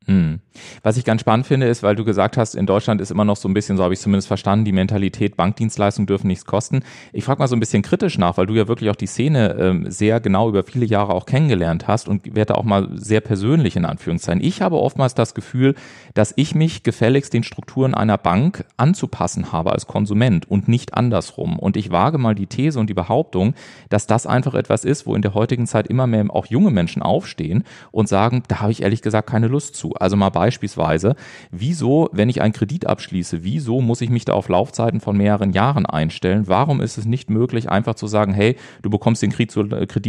[0.83, 3.37] Was ich ganz spannend finde, ist, weil du gesagt hast, in Deutschland ist immer noch
[3.37, 6.81] so ein bisschen, so habe ich zumindest verstanden, die Mentalität, Bankdienstleistungen dürfen nichts kosten.
[7.13, 9.57] Ich frage mal so ein bisschen kritisch nach, weil du ja wirklich auch die Szene
[9.59, 13.77] ähm, sehr genau über viele Jahre auch kennengelernt hast und werde auch mal sehr persönlich
[13.77, 14.43] in Anführungszeichen.
[14.43, 15.75] Ich habe oftmals das Gefühl,
[16.15, 21.59] dass ich mich gefälligst den Strukturen einer Bank anzupassen habe als Konsument und nicht andersrum.
[21.59, 23.55] Und ich wage mal die These und die Behauptung,
[23.89, 27.03] dass das einfach etwas ist, wo in der heutigen Zeit immer mehr auch junge Menschen
[27.03, 29.95] aufstehen und sagen, da habe ich ehrlich gesagt keine Lust zu.
[29.95, 31.15] Also mal beispielsweise,
[31.53, 35.53] wieso, wenn ich einen Kredit abschließe, wieso muss ich mich da auf Laufzeiten von mehreren
[35.53, 36.49] Jahren einstellen?
[36.49, 39.65] Warum ist es nicht möglich, einfach zu sagen, hey, du bekommst den Kredit so,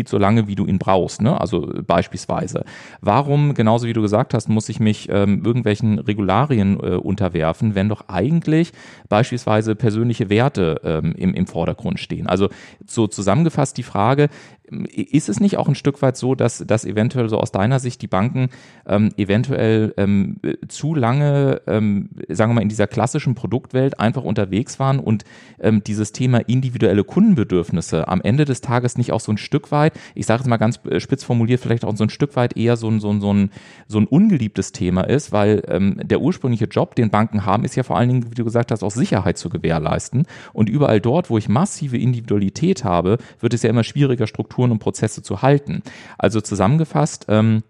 [0.08, 1.22] so lange, wie du ihn brauchst?
[1.22, 1.40] Ne?
[1.40, 2.66] Also beispielsweise.
[3.00, 7.90] Warum, genauso wie du gesagt hast, muss ich mich ähm, irgendwelchen Regularien äh, unterwerfen, wenn
[7.90, 8.72] doch eigentlich
[9.10, 12.26] beispielsweise persönliche Werte ähm, im, im Vordergrund stehen?
[12.26, 12.50] Also
[12.88, 14.30] so zusammengefasst die Frage,
[14.70, 18.02] ist es nicht auch ein Stück weit so, dass, dass eventuell so aus deiner Sicht
[18.02, 18.50] die Banken
[18.88, 24.80] ähm, eventuell ähm, zu lange, ähm, sagen wir mal, in dieser klassischen Produktwelt einfach unterwegs
[24.80, 25.26] waren und
[25.60, 29.94] ähm, dieses Thema individuelle Kundenbedürfnisse am Ende des Tages nicht auch so ein Stück weit,
[30.16, 32.90] ich sage es mal ganz spitz formuliert, vielleicht auch so ein Stück weit eher so
[32.90, 33.52] ein, so ein, so ein,
[33.88, 37.84] so ein ungeliebtes Thema ist, weil ähm, der ursprüngliche Job, den Banken haben, ist ja
[37.84, 40.26] vor allen Dingen, wie du gesagt hast, auch Sicherheit zu gewährleisten.
[40.54, 44.72] Und überall dort, wo ich massive Individualität habe, wird es ja immer schwieriger, Strukturen Strukturen
[44.72, 45.82] und Prozesse zu halten.
[46.18, 47.64] Also zusammengefasst, ähm,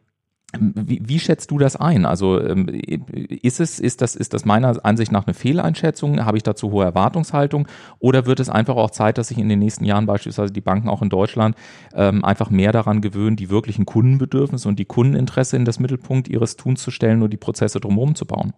[0.59, 2.05] wie, wie schätzt du das ein?
[2.05, 6.23] Also ähm, ist es, ist das, ist das meiner Ansicht nach eine Fehleinschätzung?
[6.25, 7.67] Habe ich dazu hohe Erwartungshaltung?
[7.97, 10.89] Oder wird es einfach auch Zeit, dass sich in den nächsten Jahren beispielsweise die Banken
[10.89, 11.55] auch in Deutschland
[11.95, 16.55] ähm, einfach mehr daran gewöhnen, die wirklichen Kundenbedürfnisse und die Kundeninteresse in das Mittelpunkt ihres
[16.55, 18.53] Tuns zu stellen und die Prozesse drumherum zu bauen?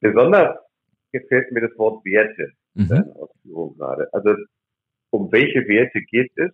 [0.00, 0.58] Besonders
[1.10, 3.04] gefällt mir das Wort Werte mhm.
[3.16, 4.06] Ausführung gerade.
[4.12, 4.30] Also
[5.10, 6.52] um welche Werte geht es?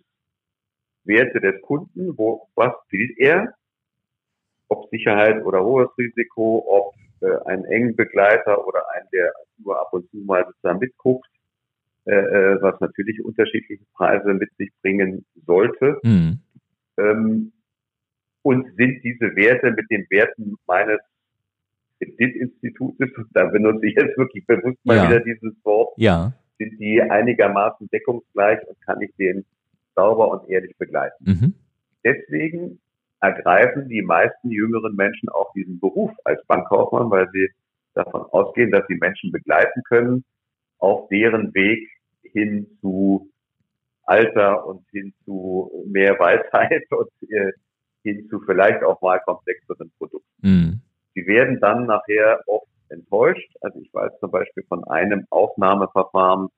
[1.07, 3.53] Werte des Kunden, wo, was will er,
[4.67, 9.89] ob Sicherheit oder hohes Risiko, ob äh, ein engen Begleiter oder ein, der nur ab
[9.91, 11.29] und zu mal sozusagen mitguckt,
[12.05, 15.99] äh, äh, was natürlich unterschiedliche Preise mit sich bringen sollte.
[16.03, 16.39] Mhm.
[16.97, 17.51] Ähm,
[18.43, 20.99] und sind diese Werte mit den Werten meines
[21.99, 25.09] Kreditinstitutes, da benutze ich jetzt wirklich bewusst mal ja.
[25.09, 26.31] wieder dieses Wort, ja.
[26.57, 29.45] sind die einigermaßen deckungsgleich und kann ich den
[29.97, 31.25] sauber und ehrlich begleiten.
[31.25, 31.53] Mhm.
[32.05, 32.79] Deswegen
[33.19, 37.49] ergreifen die meisten jüngeren Menschen auch diesen Beruf als Bankkaufmann, weil sie
[37.95, 40.23] davon ausgehen, dass sie Menschen begleiten können
[40.77, 41.89] auf deren Weg
[42.21, 43.29] hin zu
[44.03, 47.51] Alter und hin zu mehr Weisheit und äh,
[48.03, 50.47] hin zu vielleicht auch mal komplexeren Produkten.
[50.47, 50.81] Mhm.
[51.15, 53.51] Sie werden dann nachher oft enttäuscht.
[53.61, 56.49] Also ich weiß zum Beispiel von einem Aufnahmeverfahren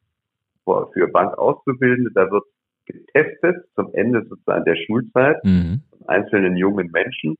[0.93, 2.43] für Bankauszubildende, da wird
[2.89, 5.81] getestet zum Ende sozusagen der Schulzeit mhm.
[5.89, 7.35] von einzelnen jungen Menschen.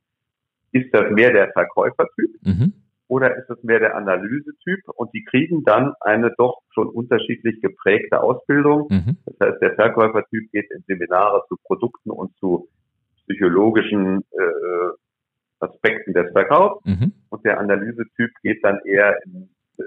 [0.72, 2.74] Ist das mehr der Verkäufertyp mhm.
[3.08, 4.88] oder ist es mehr der Analysetyp?
[4.96, 8.88] Und die kriegen dann eine doch schon unterschiedlich geprägte Ausbildung.
[8.90, 9.18] Mhm.
[9.26, 12.70] Das heißt, der Verkäufertyp geht in Seminare zu Produkten und zu
[13.26, 17.14] psychologischen äh, Aspekten des Verkaufs mhm.
[17.30, 19.84] und der Analysetyp geht dann eher in äh,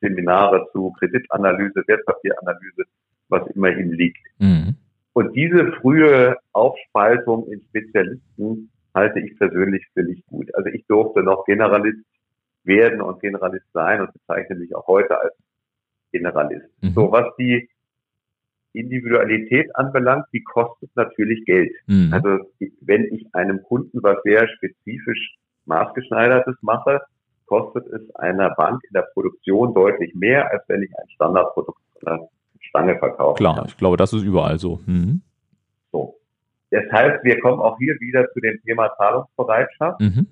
[0.00, 2.84] Seminare zu Kreditanalyse, Wertpapieranalyse,
[3.28, 4.24] was immer ihm liegt.
[4.38, 4.76] Mhm.
[5.12, 10.54] Und diese frühe Aufspaltung in Spezialisten halte ich persönlich für nicht gut.
[10.54, 12.04] Also ich durfte noch Generalist
[12.64, 15.32] werden und Generalist sein und bezeichne mich auch heute als
[16.12, 16.68] Generalist.
[16.82, 16.92] Mhm.
[16.94, 17.68] So, was die
[18.72, 21.72] Individualität anbelangt, die kostet natürlich Geld.
[21.86, 22.12] Mhm.
[22.12, 22.38] Also
[22.80, 27.00] wenn ich einem Kunden was sehr spezifisch maßgeschneidertes mache,
[27.46, 32.28] kostet es einer Bank in der Produktion deutlich mehr, als wenn ich ein Standardprodukt der
[32.76, 33.36] Stange verkaufe.
[33.36, 34.80] Klar, ich glaube, das ist überall so.
[34.86, 35.22] Mhm.
[35.92, 36.16] So.
[36.70, 40.00] Das heißt, wir kommen auch hier wieder zu dem Thema Zahlungsbereitschaft.
[40.00, 40.26] Mhm.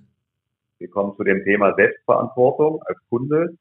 [0.79, 3.57] Wir kommen zu dem Thema Selbstverantwortung als Kunde.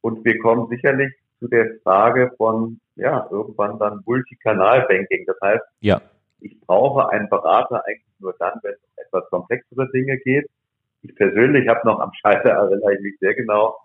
[0.00, 5.24] Und wir kommen sicherlich zu der Frage von, ja, irgendwann dann Multikanalbanking.
[5.26, 6.00] Das heißt, ja.
[6.40, 10.46] ich brauche einen Berater eigentlich nur dann, wenn es um etwas komplexere Dinge geht.
[11.02, 13.76] Ich persönlich habe noch am Schalter, erinnere ich mich sehr genau,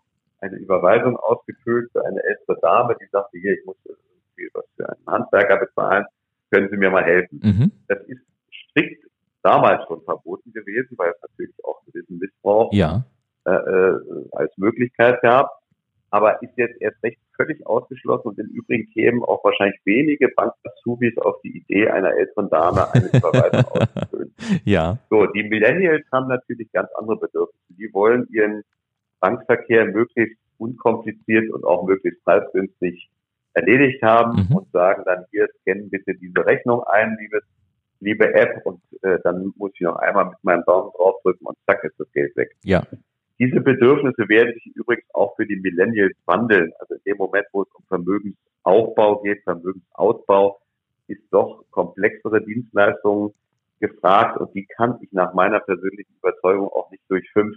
[0.44, 4.90] eine Überweisung ausgefüllt für eine ältere Dame, die sagte, hier, ich muss irgendwie was für
[4.90, 6.06] einen Handwerker bezahlen,
[6.52, 7.40] können Sie mir mal helfen.
[7.44, 7.72] Mhm.
[7.88, 8.22] Das ist
[8.70, 9.06] strikt
[9.42, 13.06] damals schon verboten gewesen, weil es natürlich auch gewissen Missbrauch ja.
[13.46, 14.00] äh, äh,
[14.32, 15.64] als Möglichkeit gab
[16.14, 21.18] aber ist jetzt erst recht völlig ausgeschlossen und im Übrigen kämen auch wahrscheinlich wenige Bankazubis
[21.18, 24.36] auf die Idee, einer älteren Dame eine Überweisung auszufüllen.
[24.64, 25.00] Ja.
[25.10, 27.66] So, die Millennials haben natürlich ganz andere Bedürfnisse.
[27.70, 28.62] Die wollen ihren
[29.24, 33.10] Bankverkehr möglichst unkompliziert und auch möglichst preisgünstig
[33.54, 34.58] erledigt haben mhm.
[34.58, 37.40] und sagen dann hier, scannen bitte diese Rechnung ein, liebe,
[38.02, 41.86] liebe App, und äh, dann muss ich noch einmal mit meinem Daumen draufdrücken und zack
[41.86, 42.54] ist das Geld weg.
[42.64, 42.84] Ja.
[43.40, 46.74] Diese Bedürfnisse werden sich übrigens auch für die Millennials wandeln.
[46.80, 50.60] Also in dem Moment, wo es um Vermögensaufbau geht, Vermögensausbau,
[51.08, 53.34] ist doch komplexere Dienstleistungen
[53.80, 57.56] gefragt und die kann ich nach meiner persönlichen Überzeugung auch nicht durch fünf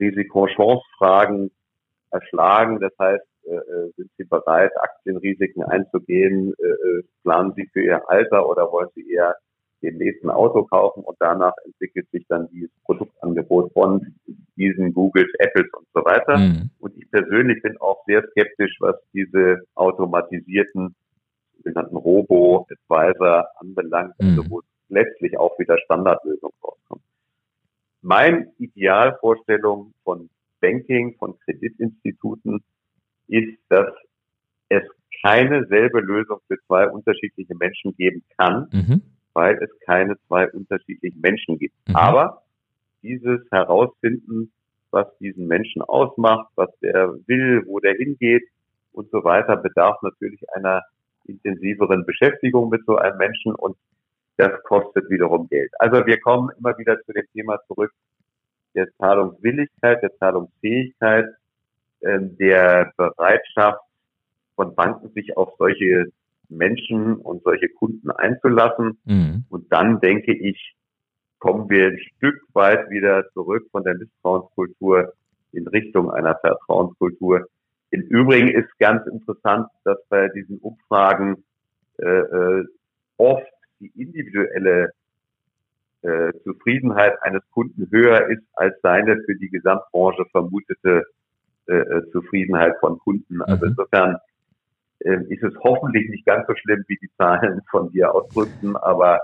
[0.00, 1.50] Risiko-Chance-Fragen
[2.10, 2.80] erschlagen.
[2.80, 6.54] Das heißt, äh, äh sind Sie bereit, Aktienrisiken einzugehen?
[6.58, 9.34] Äh, planen Sie für Ihr Alter oder wollen Sie eher
[9.82, 14.14] dem nächsten Auto kaufen und danach entwickelt sich dann dieses Produktangebot von
[14.56, 16.36] diesen Googles, Apples und so weiter.
[16.36, 16.70] Mhm.
[16.80, 20.96] Und ich persönlich bin auch sehr skeptisch, was diese automatisierten
[21.58, 24.38] sogenannten Robo-Advisor anbelangt, also mhm.
[24.38, 26.54] also wo letztlich auch wieder Standardlösungen.
[28.08, 32.64] Mein Idealvorstellung von Banking, von Kreditinstituten
[33.28, 33.92] ist, dass
[34.70, 34.82] es
[35.22, 38.68] keine selbe Lösung für zwei unterschiedliche Menschen geben kann.
[38.72, 39.02] Mhm
[39.38, 41.76] weil es keine zwei unterschiedlichen Menschen gibt.
[41.86, 41.94] Mhm.
[41.94, 42.42] Aber
[43.04, 44.50] dieses Herausfinden,
[44.90, 48.42] was diesen Menschen ausmacht, was der will, wo der hingeht
[48.90, 50.82] und so weiter, bedarf natürlich einer
[51.24, 53.76] intensiveren Beschäftigung mit so einem Menschen und
[54.38, 55.70] das kostet wiederum Geld.
[55.78, 57.92] Also wir kommen immer wieder zu dem Thema zurück,
[58.74, 61.26] der Zahlungswilligkeit, der Zahlungsfähigkeit,
[62.00, 63.82] äh, der Bereitschaft
[64.54, 66.06] von Banken, sich auf solche
[66.48, 68.98] Menschen und solche Kunden einzulassen.
[69.04, 69.44] Mhm.
[69.48, 70.74] Und dann denke ich,
[71.40, 75.12] kommen wir ein Stück weit wieder zurück von der Misstrauenskultur
[75.52, 77.46] in Richtung einer Vertrauenskultur.
[77.90, 81.44] Im Übrigen ist ganz interessant, dass bei diesen Umfragen
[81.98, 82.64] äh, äh,
[83.16, 84.90] oft die individuelle
[86.02, 91.04] äh, Zufriedenheit eines Kunden höher ist als seine für die Gesamtbranche vermutete
[91.66, 93.42] äh, äh Zufriedenheit von Kunden.
[93.42, 93.70] Also mhm.
[93.72, 94.16] insofern
[95.00, 99.20] äh, ist es hoffentlich nicht ganz so schlimm, wie die Zahlen von dir ausdrückten, aber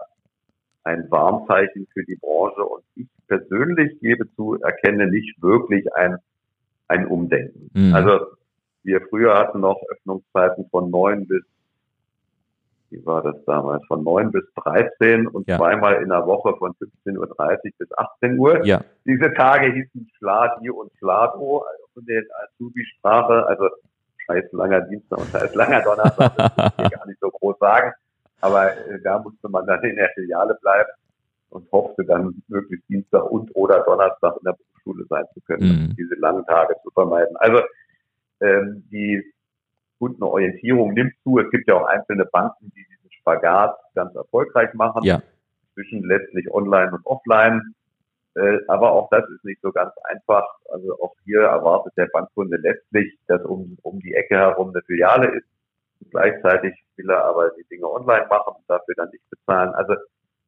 [0.84, 2.64] ein Warnzeichen für die Branche.
[2.64, 6.16] Und ich persönlich gebe zu, erkenne nicht wirklich ein,
[6.88, 7.70] ein Umdenken.
[7.72, 7.94] Mhm.
[7.94, 8.26] Also
[8.82, 11.42] wir früher hatten noch Öffnungszeiten von neun bis,
[12.94, 15.56] wie war das damals, von neun bis 13 und ja.
[15.56, 18.64] zweimal in der Woche von 15.30 Uhr bis 18 Uhr.
[18.64, 18.84] Ja.
[19.04, 23.46] Diese Tage hießen Schladi und Schlado, also von der Azubi-Sprache.
[23.46, 23.68] Also
[24.26, 27.92] scheiß langer Dienstag und scheiß langer Donnerstag, das kann ich gar nicht so groß sagen.
[28.40, 30.90] Aber äh, da musste man dann in der Filiale bleiben
[31.50, 35.88] und hoffte dann möglichst Dienstag und oder Donnerstag in der Berufsschule sein zu können, mhm.
[35.90, 37.36] um diese langen Tage zu vermeiden.
[37.38, 37.60] Also
[38.40, 39.22] ähm, die
[39.98, 41.38] Kundenorientierung nimmt zu.
[41.38, 42.83] Es gibt ja auch einzelne Banken, die
[43.24, 45.22] Spagat ganz erfolgreich machen, ja.
[45.72, 47.74] zwischen letztlich Online und Offline.
[48.36, 50.46] Äh, aber auch das ist nicht so ganz einfach.
[50.70, 55.28] Also auch hier erwartet der Bankkunde letztlich, dass um, um die Ecke herum eine Filiale
[55.28, 55.46] ist.
[56.00, 59.72] Und gleichzeitig will er aber die Dinge online machen und dafür dann nicht bezahlen.
[59.74, 59.94] Also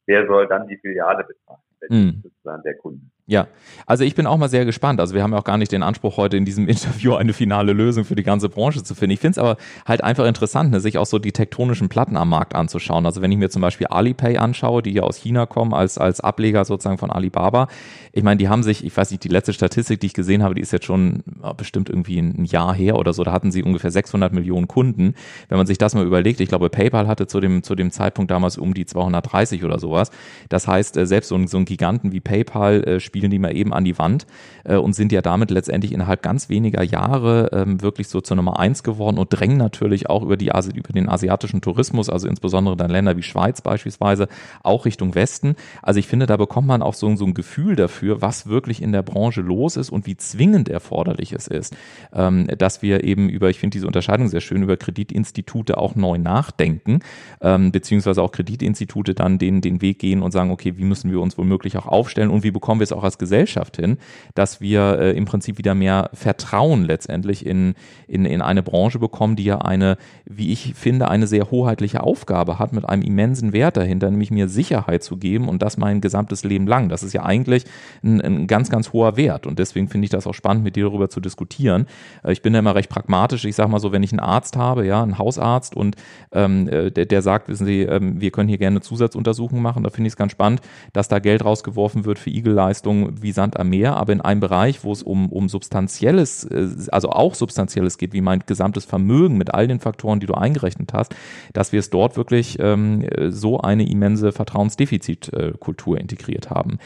[0.07, 1.63] wer soll dann die Filiale bezahlen?
[1.89, 2.23] Mm.
[2.23, 3.01] sozusagen der Kunde.
[3.29, 3.49] Ja,
[3.87, 5.01] also ich bin auch mal sehr gespannt.
[5.01, 7.73] Also wir haben ja auch gar nicht den Anspruch, heute in diesem Interview eine finale
[7.73, 9.15] Lösung für die ganze Branche zu finden.
[9.15, 12.29] Ich finde es aber halt einfach interessant, ne, sich auch so die tektonischen Platten am
[12.29, 13.05] Markt anzuschauen.
[13.05, 16.21] Also wenn ich mir zum Beispiel Alipay anschaue, die ja aus China kommen, als, als
[16.21, 17.67] Ableger sozusagen von Alibaba.
[18.13, 20.55] Ich meine, die haben sich, ich weiß nicht, die letzte Statistik, die ich gesehen habe,
[20.55, 21.25] die ist jetzt schon
[21.57, 23.25] bestimmt irgendwie ein Jahr her oder so.
[23.25, 25.15] Da hatten sie ungefähr 600 Millionen Kunden.
[25.49, 28.31] Wenn man sich das mal überlegt, ich glaube, PayPal hatte zu dem, zu dem Zeitpunkt
[28.31, 30.11] damals um die 230 oder sowas.
[30.49, 33.55] Das heißt, äh, selbst so ein, so ein Giganten wie PayPal äh, spielen die mal
[33.55, 34.27] eben an die Wand
[34.65, 38.59] äh, und sind ja damit letztendlich innerhalb ganz weniger Jahre ähm, wirklich so zur Nummer
[38.59, 42.91] eins geworden und drängen natürlich auch über, die, über den asiatischen Tourismus, also insbesondere dann
[42.91, 44.29] Länder wie Schweiz beispielsweise,
[44.63, 45.55] auch Richtung Westen.
[45.83, 48.93] Also ich finde, da bekommt man auch so, so ein Gefühl dafür, was wirklich in
[48.93, 51.77] der Branche los ist und wie zwingend erforderlich es ist,
[52.15, 56.17] ähm, dass wir eben über, ich finde diese Unterscheidung sehr schön, über Kreditinstitute auch neu
[56.17, 57.01] nachdenken,
[57.43, 61.21] ähm, beziehungsweise auch Kreditinstitute dann den, den Weg gehen und sagen, okay, wie müssen wir
[61.21, 63.97] uns womöglich auch aufstellen und wie bekommen wir es auch als Gesellschaft hin,
[64.35, 67.75] dass wir äh, im Prinzip wieder mehr Vertrauen letztendlich in,
[68.07, 72.59] in, in eine Branche bekommen, die ja eine, wie ich finde, eine sehr hoheitliche Aufgabe
[72.59, 76.45] hat mit einem immensen Wert dahinter, nämlich mir Sicherheit zu geben und das mein gesamtes
[76.45, 76.91] Leben lang.
[76.91, 77.65] Das ist ja eigentlich
[78.05, 80.85] ein, ein ganz, ganz hoher Wert und deswegen finde ich das auch spannend, mit dir
[80.85, 81.87] darüber zu diskutieren.
[82.23, 83.47] Äh, ich bin da immer recht pragmatisch.
[83.47, 85.97] Ich sage mal so, wenn ich einen Arzt habe, ja, einen Hausarzt und
[86.33, 89.91] ähm, äh, der, der sagt, wissen Sie, ähm, wir können hier gerne Zusatzuntersuchungen machen, da
[89.91, 90.61] finde ich es ganz spannend,
[90.93, 94.85] dass da Geld rausgeworfen wird für Igelleistungen wie Sand am Meer, aber in einem Bereich,
[94.85, 99.55] wo es um, um substanzielles, äh, also auch substanzielles geht, wie mein gesamtes Vermögen mit
[99.55, 101.15] all den Faktoren, die du eingerechnet hast,
[101.53, 106.79] dass wir es dort wirklich ähm, so eine immense Vertrauensdefizitkultur integriert haben.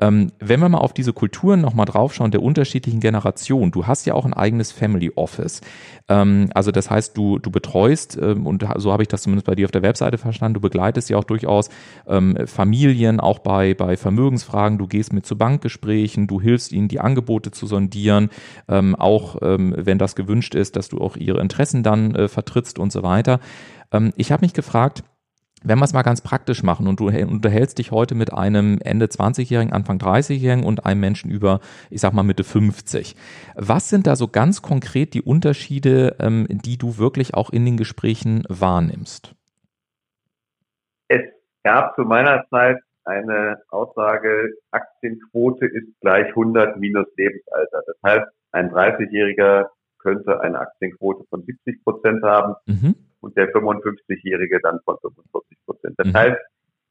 [0.00, 4.14] Ähm, wenn wir mal auf diese Kulturen nochmal draufschauen, der unterschiedlichen Generationen, du hast ja
[4.14, 5.60] auch ein eigenes Family Office.
[6.08, 9.56] Ähm, also das heißt, du, du betreust, ähm, und so habe ich das zumindest bei
[9.56, 11.68] dir auf der Webseite verstanden, du begleitest ja auch durchaus
[12.06, 17.00] ähm, Familien, auch bei, bei Vermögensfragen, du gehst mit zu Bankgesprächen, du hilfst ihnen, die
[17.00, 18.30] Angebote zu sondieren,
[18.68, 22.78] ähm, auch ähm, wenn das gewünscht ist, dass du auch ihre Interessen dann äh, vertrittst
[22.78, 23.40] und so weiter.
[24.16, 25.02] Ich habe mich gefragt,
[25.64, 29.06] wenn wir es mal ganz praktisch machen und du unterhältst dich heute mit einem Ende
[29.06, 33.16] 20-Jährigen, Anfang 30-Jährigen und einem Menschen über, ich sag mal Mitte 50.
[33.56, 37.76] Was sind da so ganz konkret die Unterschiede, ähm, die du wirklich auch in den
[37.76, 39.34] Gesprächen wahrnimmst?
[41.08, 41.22] Es
[41.64, 47.82] gab zu meiner Zeit eine Aussage, Aktienquote ist gleich 100 minus Lebensalter.
[47.86, 49.68] Das heißt, ein 30-Jähriger
[49.98, 52.54] könnte eine Aktienquote von 70 Prozent haben.
[52.66, 55.94] Mhm und der 55-Jährige dann von 45 Prozent.
[55.98, 56.14] Das mhm.
[56.14, 56.38] heißt,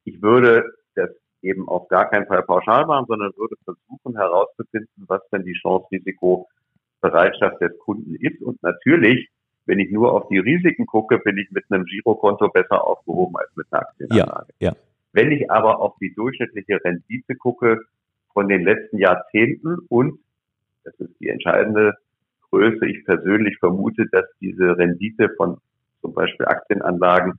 [0.05, 0.63] ich würde
[0.95, 1.09] das
[1.41, 7.61] eben auf gar keinen Fall pauschal machen, sondern würde versuchen herauszufinden, was denn die Chance-Risiko-Bereitschaft
[7.61, 8.41] des Kunden ist.
[8.41, 9.29] Und natürlich,
[9.65, 13.55] wenn ich nur auf die Risiken gucke, bin ich mit einem Girokonto besser aufgehoben als
[13.55, 14.53] mit einer Aktienanlage.
[14.59, 14.75] Ja, ja.
[15.13, 17.79] Wenn ich aber auf die durchschnittliche Rendite gucke
[18.33, 20.19] von den letzten Jahrzehnten und,
[20.83, 21.95] das ist die entscheidende
[22.49, 25.57] Größe, ich persönlich vermute, dass diese Rendite von
[26.07, 27.33] zum Beispiel Aktienanlagen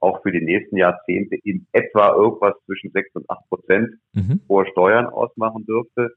[0.00, 4.40] auch für die nächsten Jahrzehnte in etwa irgendwas zwischen 6 und 8 Prozent mhm.
[4.46, 6.14] vor Steuern ausmachen dürfte,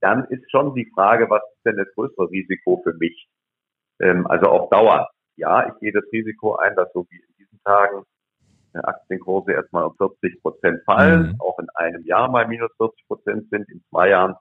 [0.00, 3.28] dann ist schon die Frage, was ist denn das größere Risiko für mich?
[4.00, 5.10] Ähm, also auf Dauer.
[5.36, 8.04] Ja, ich gehe das Risiko ein, dass so wie in diesen Tagen
[8.74, 11.40] äh, Aktienkurse erstmal um 40 Prozent fallen, mhm.
[11.40, 14.34] auch in einem Jahr mal minus 40 Prozent sind, in zwei Jahren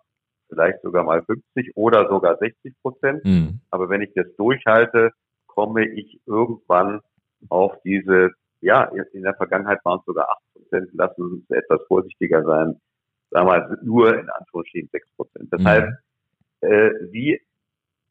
[0.49, 3.25] vielleicht sogar mal 50 oder sogar 60 Prozent.
[3.25, 3.61] Mhm.
[3.71, 5.11] Aber wenn ich das durchhalte,
[5.55, 7.01] komme ich irgendwann
[7.49, 12.43] auf diese, ja, in der Vergangenheit waren es sogar 8 Prozent, lassen uns etwas vorsichtiger
[12.43, 12.79] sein,
[13.29, 15.47] sagen wir nur in Anführungsstrichen 6 Prozent.
[15.51, 15.67] Das mhm.
[15.67, 15.93] heißt,
[16.61, 17.39] äh, wie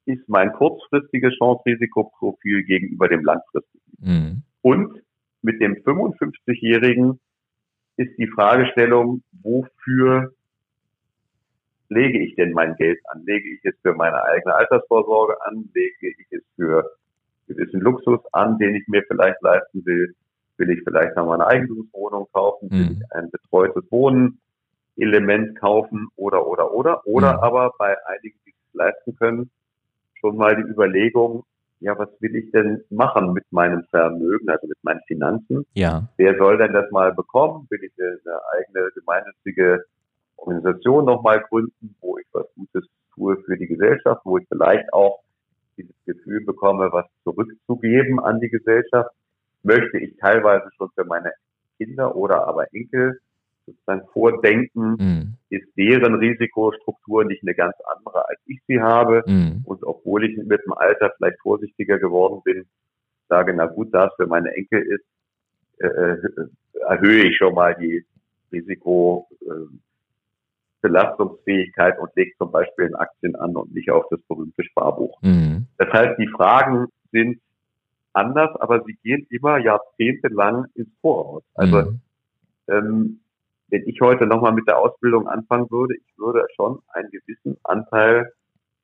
[0.04, 3.84] ist mein kurzfristiges Chance-Risikoprofil gegenüber dem langfristigen?
[3.98, 4.42] Mhm.
[4.62, 5.02] Und
[5.42, 7.20] mit dem 55-Jährigen
[7.96, 10.32] ist die Fragestellung, wofür
[11.88, 13.24] lege ich denn mein Geld an?
[13.24, 15.68] Lege ich es für meine eigene Altersvorsorge an?
[15.74, 16.90] Lege ich es für
[17.46, 20.14] gewissen Luxus an, den ich mir vielleicht leisten will.
[20.58, 22.70] Will ich vielleicht noch mal eine Eigentumswohnung kaufen?
[22.70, 23.00] Will mhm.
[23.00, 24.38] ich ein betreutes Wohnen
[24.96, 27.06] Element kaufen oder, oder, oder?
[27.06, 27.40] Oder mhm.
[27.40, 29.50] aber bei einigen, die es leisten können,
[30.20, 31.44] schon mal die Überlegung,
[31.80, 35.66] ja, was will ich denn machen mit meinem Vermögen, also mit meinen Finanzen?
[35.74, 36.08] Ja.
[36.16, 37.66] Wer soll denn das mal bekommen?
[37.70, 39.84] Will ich eine eigene gemeinnützige
[40.36, 45.20] Organisation nochmal gründen, wo ich was Gutes tue für die Gesellschaft, wo ich vielleicht auch
[45.76, 49.10] dieses Gefühl bekomme, was zurückzugeben an die Gesellschaft,
[49.62, 51.32] möchte ich teilweise schon für meine
[51.78, 53.20] Kinder oder aber Enkel
[53.66, 55.36] sozusagen vordenken, mm.
[55.50, 59.22] ist deren Risikostruktur nicht eine ganz andere, als ich sie habe.
[59.26, 59.62] Mm.
[59.64, 62.66] Und obwohl ich mit dem Alter vielleicht vorsichtiger geworden bin,
[63.28, 65.04] sage, na gut, da es für meine Enkel ist,
[65.78, 66.18] äh, äh
[66.88, 68.04] erhöhe ich schon mal die
[70.82, 75.20] Risikobelastungsfähigkeit und legt zum Beispiel in Aktien an und nicht auf das berühmte Sparbuch.
[75.22, 75.66] Mhm.
[75.78, 77.40] Das heißt, die Fragen sind
[78.12, 81.42] anders, aber sie gehen immer jahrzehntelang ins Voraus.
[81.54, 82.00] Also mhm.
[82.68, 83.20] ähm,
[83.68, 88.30] wenn ich heute nochmal mit der Ausbildung anfangen würde, ich würde schon einen gewissen Anteil,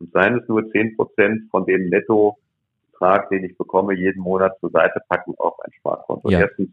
[0.00, 4.70] und seien es nur zehn Prozent von dem Nettobetrag, den ich bekomme, jeden Monat zur
[4.70, 6.30] Seite packen auf ein Sparkonto.
[6.30, 6.40] Ja.
[6.40, 6.70] Erstens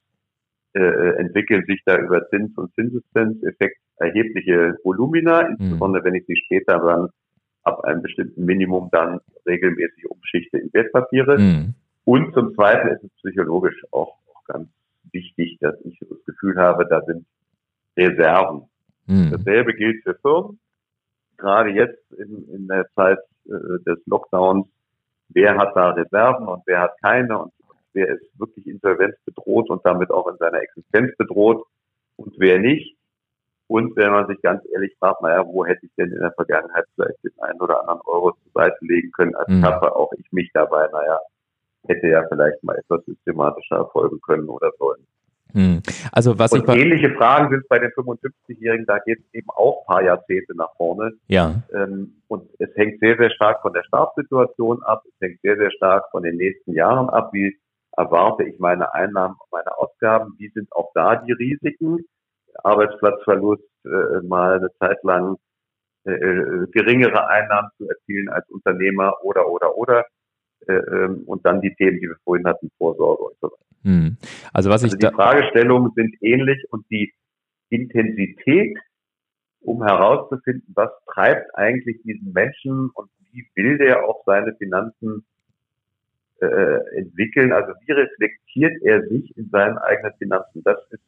[0.73, 5.55] äh, entwickeln sich da über Zins- und Zinseszinseffekt erhebliche Volumina, mhm.
[5.59, 7.09] insbesondere wenn ich sie später dann
[7.63, 11.37] ab einem bestimmten Minimum dann regelmäßig umschichte in Wertpapiere.
[11.39, 11.73] Mhm.
[12.05, 14.69] Und zum Zweiten ist es psychologisch auch, auch ganz
[15.11, 17.25] wichtig, dass ich das Gefühl habe, da sind
[17.97, 18.63] Reserven.
[19.07, 19.31] Mhm.
[19.31, 20.59] Dasselbe gilt für Firmen.
[21.37, 24.67] Gerade jetzt in, in der Zeit äh, des Lockdowns,
[25.29, 27.51] wer hat da Reserven und wer hat keine und
[27.93, 31.65] wer ist wirklich Insolvenz bedroht und damit auch in seiner Existenz bedroht
[32.15, 32.94] und wer nicht.
[33.67, 36.85] Und wenn man sich ganz ehrlich fragt, naja, wo hätte ich denn in der Vergangenheit
[36.93, 39.61] vielleicht den einen oder anderen Euro zur Seite legen können, als mhm.
[39.61, 41.19] Kappe, auch ich mich dabei, naja,
[41.87, 45.05] hätte ja vielleicht mal etwas systematischer erfolgen können oder sollen.
[45.53, 45.81] Hm.
[46.11, 49.81] Also was und ich ähnliche Fragen sind bei den 55-Jährigen, da geht es eben auch
[49.81, 51.13] ein paar Jahrzehnte nach vorne.
[51.27, 51.63] Ja.
[51.73, 55.71] Ähm, und es hängt sehr, sehr stark von der Startsituation ab, es hängt sehr, sehr
[55.71, 57.57] stark von den nächsten Jahren ab, wie
[57.95, 62.05] erwarte ich meine Einnahmen, meine Ausgaben, wie sind auch da die Risiken,
[62.63, 65.37] Arbeitsplatzverlust, äh, mal eine Zeit lang
[66.05, 70.05] äh, äh geringere Einnahmen zu erzielen als Unternehmer oder, oder, oder.
[70.67, 73.65] Äh, ähm, und dann die Themen, die wir vorhin hatten, Vorsorge und so weiter.
[73.83, 74.17] Hm.
[74.53, 77.13] Also was also ich die Fragestellungen sind ähnlich und die
[77.69, 78.77] Intensität,
[79.61, 85.25] um herauszufinden, was treibt eigentlich diesen Menschen und wie will der auch seine Finanzen
[86.41, 91.01] äh, entwickeln, also wie reflektiert er sich in seinen eigenen Finanzen, das ist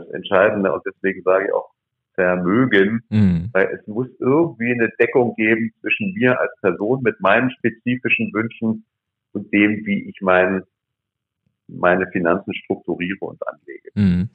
[0.00, 1.70] das Entscheidende und deswegen sage ich auch
[2.16, 3.50] Vermögen, mhm.
[3.52, 8.86] weil es muss irgendwie eine Deckung geben zwischen mir als Person mit meinen spezifischen Wünschen
[9.32, 10.62] und dem, wie ich mein,
[11.68, 13.90] meine Finanzen strukturiere und anlege.
[13.94, 14.30] Mhm.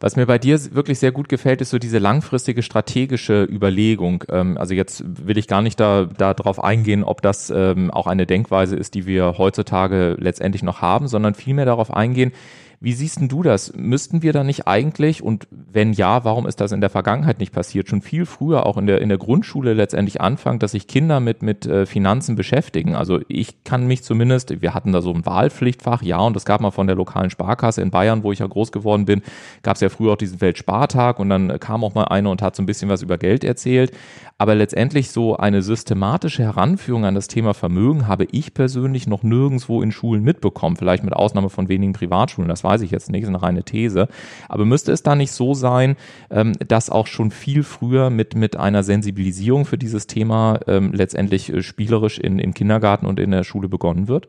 [0.00, 4.24] Was mir bei dir wirklich sehr gut gefällt, ist so diese langfristige strategische Überlegung.
[4.30, 8.26] Ähm, also jetzt will ich gar nicht da darauf eingehen, ob das ähm, auch eine
[8.26, 12.32] Denkweise ist, die wir heutzutage letztendlich noch haben, sondern vielmehr darauf eingehen,
[12.80, 13.72] wie siehst denn du das?
[13.74, 17.52] Müssten wir da nicht eigentlich, und wenn ja, warum ist das in der Vergangenheit nicht
[17.52, 21.20] passiert, schon viel früher auch in der, in der Grundschule letztendlich anfangen, dass sich Kinder
[21.20, 22.94] mit, mit äh, Finanzen beschäftigen?
[22.94, 26.60] Also ich kann mich zumindest, wir hatten da so ein Wahlpflichtfach, ja, und das gab
[26.60, 29.22] mal von der lokalen Sparkasse in Bayern, wo ich ja groß geworden bin,
[29.62, 32.56] gab es ja früher auch diesen Weltspartag und dann kam auch mal einer und hat
[32.56, 33.92] so ein bisschen was über Geld erzählt.
[34.38, 39.80] Aber letztendlich so eine systematische Heranführung an das Thema Vermögen habe ich persönlich noch nirgendwo
[39.80, 42.48] in Schulen mitbekommen, vielleicht mit Ausnahme von wenigen Privatschulen.
[42.48, 44.08] Das weiß ich jetzt nicht, ist eine reine These.
[44.48, 45.96] Aber müsste es da nicht so sein,
[46.30, 51.52] ähm, dass auch schon viel früher mit, mit einer Sensibilisierung für dieses Thema ähm, letztendlich
[51.52, 54.28] äh, spielerisch in, im Kindergarten und in der Schule begonnen wird?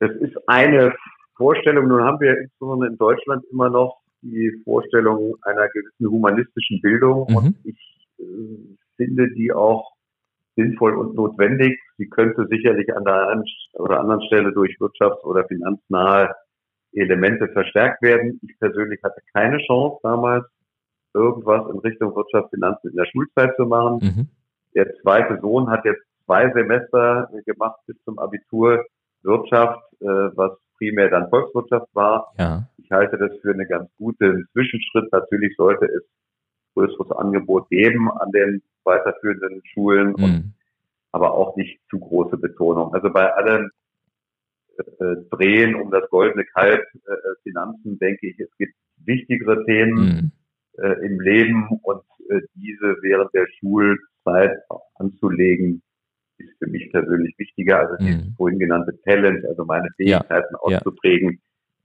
[0.00, 0.94] Das ist eine
[1.36, 1.88] Vorstellung.
[1.88, 7.26] Nun haben wir insbesondere in Deutschland immer noch die Vorstellung einer gewissen humanistischen Bildung.
[7.28, 7.36] Mhm.
[7.36, 7.78] Und ich
[8.18, 8.24] äh,
[8.96, 9.92] finde die auch
[10.56, 11.78] sinnvoll und notwendig.
[11.98, 16.34] Sie könnte sicherlich an der einen oder anderen Stelle durch wirtschafts- oder finanznahe
[17.00, 18.40] Elemente verstärkt werden.
[18.42, 20.44] Ich persönlich hatte keine Chance damals,
[21.14, 23.98] irgendwas in Richtung Wirtschaft, Finanzen in der Schulzeit zu machen.
[24.02, 24.28] Mhm.
[24.74, 28.84] Der zweite Sohn hat jetzt zwei Semester gemacht bis zum Abitur
[29.22, 32.32] Wirtschaft, äh, was primär dann Volkswirtschaft war.
[32.38, 32.68] Ja.
[32.76, 35.10] Ich halte das für einen ganz guten Zwischenschritt.
[35.12, 36.02] Natürlich sollte es
[36.74, 40.24] größeres Angebot geben an den weiterführenden Schulen, mhm.
[40.24, 40.54] und,
[41.12, 42.92] aber auch nicht zu große Betonung.
[42.94, 43.70] Also bei allem
[44.78, 48.74] äh, Drehen um das goldene Kalb äh, äh, Finanzen, denke ich, es gibt
[49.04, 50.30] wichtigere Themen mhm.
[50.82, 54.56] äh, im Leben und äh, diese während der Schulzeit
[54.94, 55.82] anzulegen,
[56.38, 57.78] ist für mich persönlich wichtiger.
[57.80, 57.98] Also mhm.
[58.06, 60.58] dieses vorhin genannte Talent, also meine Fähigkeiten ja.
[60.58, 61.38] auszuprägen, ja.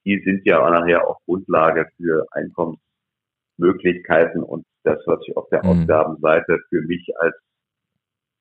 [0.05, 5.63] die sind ja auch nachher auch Grundlage für Einkommensmöglichkeiten und das, was ich auf der
[5.63, 5.69] mhm.
[5.69, 7.35] Ausgabenseite für mich als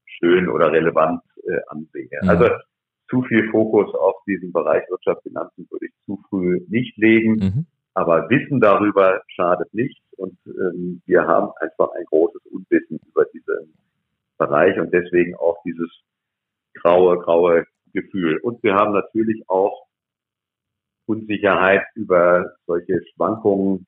[0.07, 2.09] schön oder relevant äh, ansehe.
[2.23, 2.29] Mhm.
[2.29, 2.49] Also
[3.11, 7.33] zu viel Fokus auf diesen Bereich Wirtschaft, Finanzen würde ich zu früh nicht legen.
[7.35, 7.67] Mhm.
[7.95, 10.01] Aber Wissen darüber schadet nicht.
[10.17, 13.75] Und ähm, wir haben einfach ein großes Unwissen über diesen
[14.39, 15.91] Bereich und deswegen auch dieses
[16.75, 18.39] graue, graue Gefühl.
[18.43, 19.87] Und wir haben natürlich auch
[21.07, 23.87] Unsicherheit über solche Schwankungen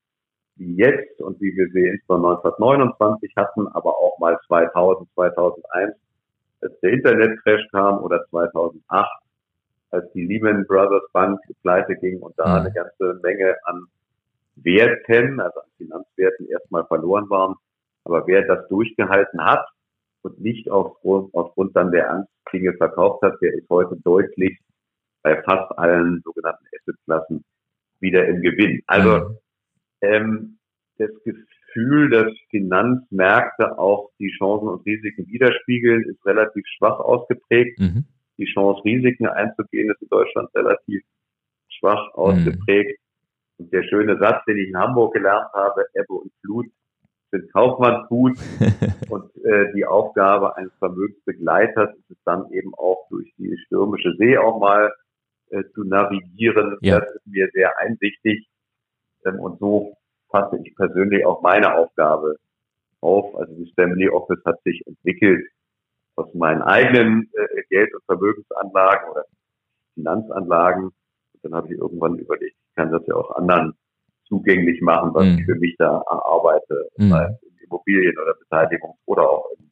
[0.57, 5.95] wie jetzt und wie wir sie insbesondere 1929 hatten, aber auch mal 2000, 2001
[6.63, 9.11] als der Internetcrash kam oder 2008,
[9.91, 12.67] als die Lehman Brothers Bank pleite ging und da mhm.
[12.67, 13.87] eine ganze Menge an
[14.57, 17.57] Werten, also an Finanzwerten erstmal verloren waren.
[18.05, 19.67] Aber wer das durchgehalten hat
[20.23, 24.59] und nicht aufgrund, aufgrund dann der Angstklingel verkauft hat, der ist heute deutlich
[25.23, 27.45] bei fast allen sogenannten Assetklassen
[28.01, 28.83] wieder im Gewinn.
[28.87, 29.39] Also mhm.
[30.03, 30.59] ähm,
[30.99, 31.47] das Gefühl,
[32.11, 37.79] dass Finanzmärkte auch die Chancen und Risiken widerspiegeln, ist relativ schwach ausgeprägt.
[37.79, 38.05] Mhm.
[38.39, 41.03] Die Chance, Risiken einzugehen, ist in Deutschland relativ
[41.69, 42.23] schwach mhm.
[42.23, 42.99] ausgeprägt.
[42.99, 43.65] Mhm.
[43.65, 46.67] Und der schöne Satz, den ich in Hamburg gelernt habe, Ebbe und Flut
[47.31, 48.39] sind Kaufmannsgut.
[49.11, 54.37] und äh, die Aufgabe eines Vermögensbegleiters ist es dann eben auch durch die stürmische See
[54.37, 54.93] auch mal
[55.51, 56.77] äh, zu navigieren.
[56.81, 57.01] Ja.
[57.01, 58.47] Das ist mir sehr einsichtig.
[59.25, 59.97] Ähm, und so
[60.33, 62.37] fasse ich persönlich auch meine Aufgabe
[63.01, 63.37] auf.
[63.37, 65.47] Also das Family Office hat sich entwickelt
[66.17, 69.25] aus meinen eigenen äh, Geld- und Vermögensanlagen oder
[69.95, 70.85] Finanzanlagen.
[70.87, 73.75] Und dann habe ich irgendwann überlegt, ich kann das ja auch anderen
[74.27, 75.39] zugänglich machen, was mhm.
[75.39, 77.13] ich für mich da erarbeite, mhm.
[77.43, 79.63] in Immobilien oder Beteiligung oder auch in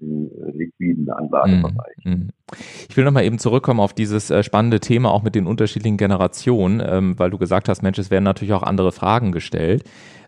[0.00, 1.96] im äh, liquiden Anlagebereich.
[2.04, 2.28] Mm,
[2.88, 6.82] Ich will nochmal eben zurückkommen auf dieses äh, spannende Thema auch mit den unterschiedlichen Generationen,
[6.84, 9.84] ähm, weil du gesagt hast, Mensch, es werden natürlich auch andere Fragen gestellt.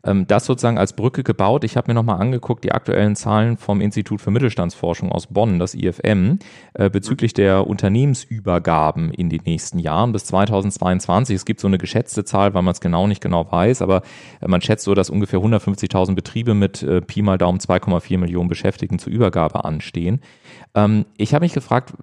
[0.07, 1.65] Ähm, das sozusagen als Brücke gebaut.
[1.65, 5.75] Ich habe mir nochmal angeguckt, die aktuellen Zahlen vom Institut für Mittelstandsforschung aus Bonn, das
[5.75, 6.39] IFM,
[6.75, 11.37] äh, bezüglich der Unternehmensübergaben in den nächsten Jahren bis 2022.
[11.37, 14.03] Es gibt so eine geschätzte Zahl, weil man es genau nicht genau weiß, aber
[14.41, 18.99] äh, man schätzt so, dass ungefähr 150.000 Betriebe mit Pi mal Daumen 2,4 Millionen Beschäftigten
[18.99, 20.21] zur Übergabe anstehen.
[20.75, 21.95] Ähm, ich habe mich gefragt,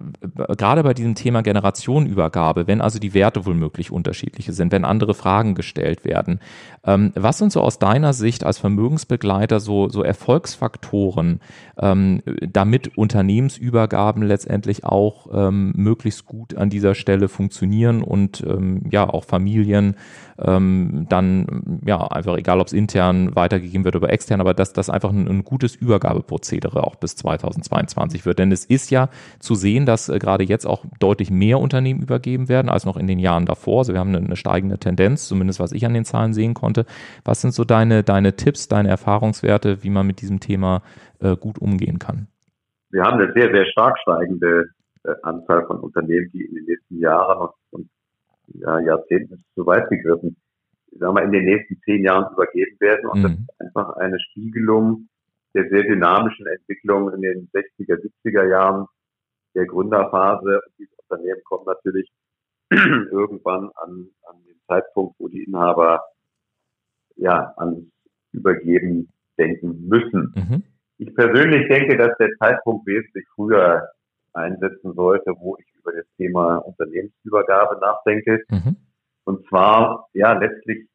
[0.58, 5.56] gerade bei diesem Thema Generationenübergabe, wenn also die Werte womöglich unterschiedliche sind, wenn andere Fragen
[5.56, 6.40] gestellt werden,
[6.86, 11.40] ähm, was sind so aus deiner Sicht als Vermögensbegleiter so, so Erfolgsfaktoren,
[11.80, 19.10] ähm, damit Unternehmensübergaben letztendlich auch ähm, möglichst gut an dieser Stelle funktionieren und ähm, ja
[19.10, 19.96] auch Familien
[20.40, 24.90] ähm, dann ja einfach egal, ob es intern weitergegeben wird oder extern, aber dass das
[24.90, 28.40] einfach ein, ein, gutes Übergabeprozedere auch bis 2022 wird.
[28.40, 32.50] Denn es ist ja zu sehen, dass äh, gerade jetzt auch deutlich mehr Unternehmen übergeben
[32.50, 33.80] werden als noch in den Jahren davor.
[33.80, 36.86] Also wir haben eine, eine steigende Tendenz, zumindest was ich an den Zahlen sehen konnte.
[37.24, 40.82] Was sind so deine, deine Tipps, deine Erfahrungswerte, wie man mit diesem Thema
[41.20, 42.28] äh, gut umgehen kann?
[42.90, 44.70] Wir haben eine sehr, sehr stark steigende
[45.04, 47.88] äh, Anzahl von Unternehmen, die in den nächsten Jahren und,
[48.48, 50.36] und ja, Jahrzehnten zu weit gegriffen,
[51.00, 53.10] sagen wir, in den nächsten zehn Jahren übergeben werden.
[53.10, 53.24] Und mhm.
[53.24, 55.08] das ist einfach eine Spiegelung
[55.54, 58.88] der sehr dynamischen Entwicklung in den 60er, 70er Jahren
[59.56, 60.62] der Gründerphase.
[60.66, 62.12] Und diese Unternehmen kommen natürlich
[62.70, 66.04] irgendwann an, an den Zeitpunkt, wo die Inhaber
[67.16, 67.86] ja ans
[68.32, 70.34] Übergeben denken müssen.
[70.36, 70.64] Mhm.
[70.98, 73.90] Ich persönlich denke, dass der Zeitpunkt wesentlich früher
[74.34, 78.44] einsetzen sollte, wo ich über das Thema Unternehmensübergabe nachdenke.
[78.50, 78.78] Mhm.
[79.26, 80.88] Und zwar, ja, letztlich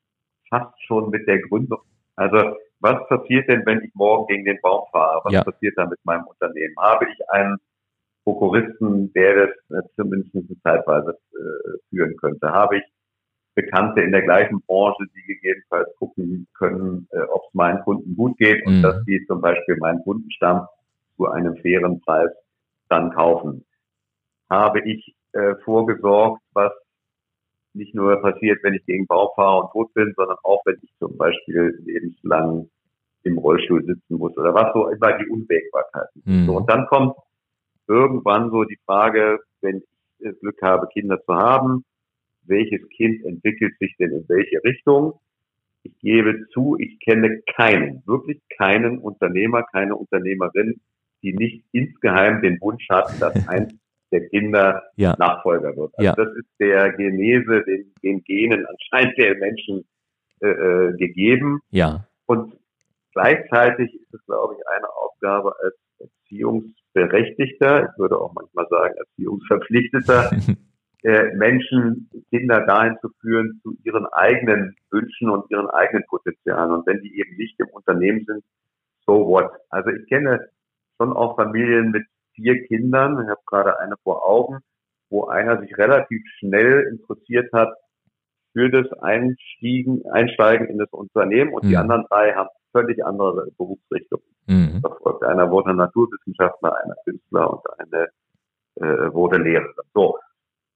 [0.49, 1.81] fast schon mit der Gründung.
[2.17, 5.21] Also, was passiert denn, wenn ich morgen gegen den Baum fahre?
[5.25, 5.45] Was ja.
[5.45, 6.75] passiert da mit meinem Unternehmen?
[6.79, 7.59] Habe ich einen
[8.29, 12.51] Prokuristen, der das äh, zumindest Zeitweise äh, führen könnte?
[12.51, 12.83] Habe ich
[13.55, 18.37] Bekannte in der gleichen Branche, die gegebenenfalls gucken können, äh, ob es meinen Kunden gut
[18.37, 18.83] geht und mhm.
[18.83, 20.67] dass die zum Beispiel meinen Kundenstamm
[21.17, 22.31] zu einem fairen Preis
[22.91, 23.65] dann kaufen.
[24.51, 26.73] Habe ich äh, vorgesorgt, was
[27.73, 30.91] nicht nur passiert, wenn ich gegen Baum fahre und tot bin, sondern auch, wenn ich
[30.99, 32.69] zum Beispiel lebenslang
[33.23, 36.23] im Rollstuhl sitzen muss oder was so immer die Unwägbarkeiten.
[36.27, 36.47] Mhm.
[36.47, 37.17] So, und dann kommt
[37.89, 39.85] irgendwann so die Frage, wenn ich
[40.21, 41.85] das Glück habe, Kinder zu haben,
[42.43, 45.21] welches Kind entwickelt sich denn in welche Richtung?
[45.83, 50.81] Ich gebe zu, ich kenne keinen, wirklich keinen Unternehmer, keine Unternehmerin,
[51.23, 53.75] die nicht insgeheim den Wunsch hat, dass eins
[54.11, 55.15] der Kinder ja.
[55.19, 55.93] Nachfolger wird.
[55.97, 56.15] Also ja.
[56.15, 59.85] das ist der Genese, den, den Genen anscheinend der Menschen
[60.41, 61.61] äh, äh, gegeben.
[61.71, 62.07] Ja.
[62.27, 62.57] Und
[63.13, 65.75] gleichzeitig ist es, glaube ich, eine Aufgabe als
[66.99, 70.31] Erziehungsberechtigter, ich würde auch manchmal sagen Erziehungsverpflichteter,
[71.05, 76.73] äh, Menschen, Kinder dahin zu führen, zu ihren eigenen Wünschen und ihren eigenen Potenzialen.
[76.73, 78.45] Und wenn die eben nicht im Unternehmen sind,
[79.07, 79.51] so what?
[79.71, 80.49] Also ich kenne
[81.01, 83.23] schon auch Familien mit vier Kindern.
[83.23, 84.59] Ich habe gerade eine vor Augen,
[85.11, 87.73] wo einer sich relativ schnell interessiert hat
[88.53, 91.69] für das Einstiegen, Einsteigen in das Unternehmen und mhm.
[91.69, 94.81] die anderen drei haben völlig andere Berufsrichtungen mhm.
[94.81, 95.25] verfolgt.
[95.25, 98.09] Einer wurde Naturwissenschaftler, einer Künstler und eine
[98.77, 99.73] äh, wurde Lehrerin.
[99.95, 100.19] So,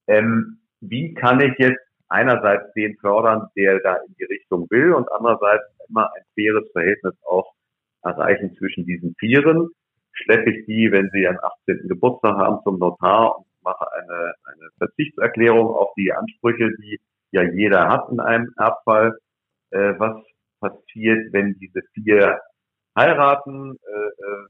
[0.07, 1.79] ähm, wie kann ich jetzt
[2.09, 7.13] einerseits den fördern, der da in die Richtung will und andererseits immer ein faires Verhältnis
[7.25, 7.53] auch
[8.03, 9.69] erreichen zwischen diesen Vieren?
[10.13, 11.87] schleppe ich die, wenn sie ihren 18.
[11.87, 16.99] Geburtstag haben, zum Notar und mache eine, eine Verzichtserklärung auf die Ansprüche, die
[17.31, 19.17] ja jeder hat in einem Erbfall.
[19.71, 20.15] äh, was
[20.63, 22.39] passiert, wenn diese vier
[22.97, 24.47] heiraten, äh, äh,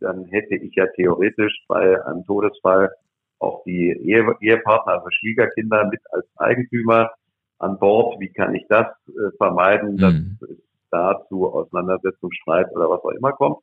[0.00, 2.90] dann hätte ich ja theoretisch bei einem Todesfall
[3.38, 7.10] auch die Ehe, Ehepartner, also Schwiegerkinder mit als Eigentümer
[7.58, 8.20] an Bord.
[8.20, 10.38] Wie kann ich das äh, vermeiden, dass mhm.
[10.42, 10.56] es
[10.90, 13.58] da zu Auseinandersetzung, Streit oder was auch immer kommt?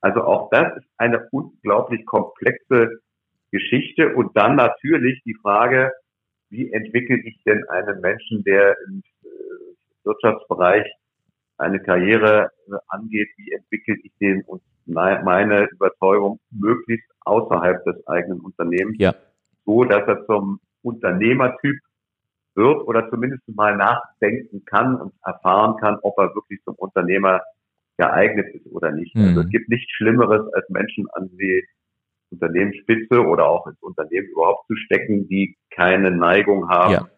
[0.00, 3.00] Also auch das ist eine unglaublich komplexe
[3.50, 5.92] Geschichte und dann natürlich die Frage,
[6.50, 9.28] wie entwickle ich denn einen Menschen, der im äh,
[10.04, 10.86] Wirtschaftsbereich
[11.58, 12.50] eine Karriere
[12.88, 19.14] angeht, wie entwickle ich den und meine Überzeugung möglichst außerhalb des eigenen Unternehmens, ja.
[19.64, 21.76] so dass er zum Unternehmertyp
[22.54, 27.42] wird oder zumindest mal nachdenken kann und erfahren kann, ob er wirklich zum Unternehmer
[27.98, 29.14] geeignet ist oder nicht.
[29.14, 29.24] Mhm.
[29.24, 31.64] Also es gibt nichts Schlimmeres, als Menschen an die
[32.30, 37.08] Unternehmensspitze oder auch ins Unternehmen überhaupt zu stecken, die keine Neigung haben, ja.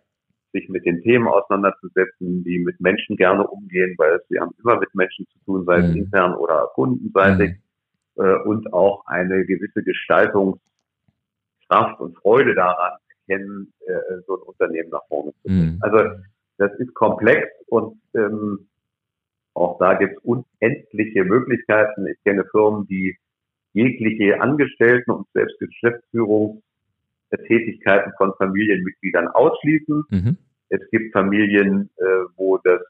[0.53, 4.95] Sich mit den Themen auseinanderzusetzen, die mit Menschen gerne umgehen, weil sie haben immer mit
[4.95, 5.97] Menschen zu tun, sei es mhm.
[6.03, 7.57] intern oder kundenseitig,
[8.17, 8.25] mhm.
[8.25, 10.61] äh, und auch eine gewisse Gestaltungskraft
[12.01, 15.75] und Freude daran erkennen, äh, so ein Unternehmen nach vorne zu bringen.
[15.75, 15.79] Mhm.
[15.81, 15.99] Also
[16.57, 18.69] das ist komplex und ähm,
[19.55, 22.07] auch da gibt es unendliche Möglichkeiten.
[22.07, 23.17] Ich kenne Firmen, die
[23.73, 25.59] jegliche Angestellten und selbst
[27.31, 30.05] Geschäftsführungstätigkeiten von Familienmitgliedern ausschließen.
[30.11, 30.37] Mhm.
[30.68, 32.05] Es gibt Familien, äh,
[32.37, 32.81] wo das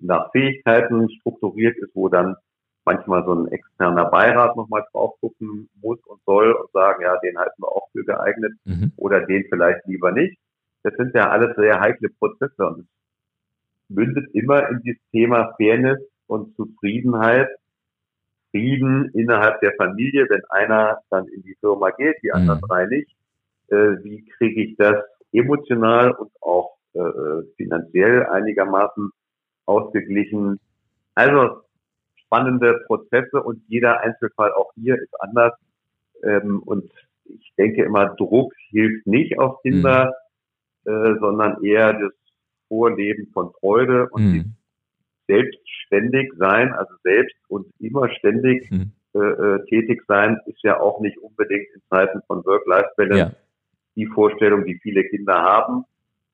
[0.00, 2.36] nach Fähigkeiten strukturiert ist, wo dann
[2.84, 7.36] manchmal so ein externer Beirat nochmal drauf gucken muss und soll und sagen, ja, den
[7.36, 8.92] halten wir auch für geeignet mhm.
[8.96, 10.38] oder den vielleicht lieber nicht.
[10.82, 12.86] Das sind ja alles sehr heikle Prozesse und es
[13.88, 17.48] mündet immer in dieses Thema Fairness und Zufriedenheit
[18.50, 22.66] Frieden innerhalb der Familie, wenn einer dann in die Firma geht, die anderen mhm.
[22.66, 23.17] drei nicht.
[23.68, 24.96] Äh, wie kriege ich das
[25.32, 29.10] emotional und auch äh, äh, finanziell einigermaßen
[29.66, 30.58] ausgeglichen?
[31.14, 31.62] Also
[32.16, 35.54] spannende Prozesse und jeder Einzelfall auch hier ist anders.
[36.22, 36.90] Ähm, und
[37.24, 40.14] ich denke immer, Druck hilft nicht auf Kinder,
[40.84, 40.92] mhm.
[40.92, 42.12] äh, sondern eher das
[42.68, 44.54] Vorleben von Freude und mhm.
[45.26, 48.92] selbstständig sein, also selbst und immer ständig mhm.
[49.14, 53.47] äh, äh, tätig sein, ist ja auch nicht unbedingt in Zeiten von Work-Life-Balance ja.
[53.98, 55.84] Die Vorstellung, die viele Kinder haben.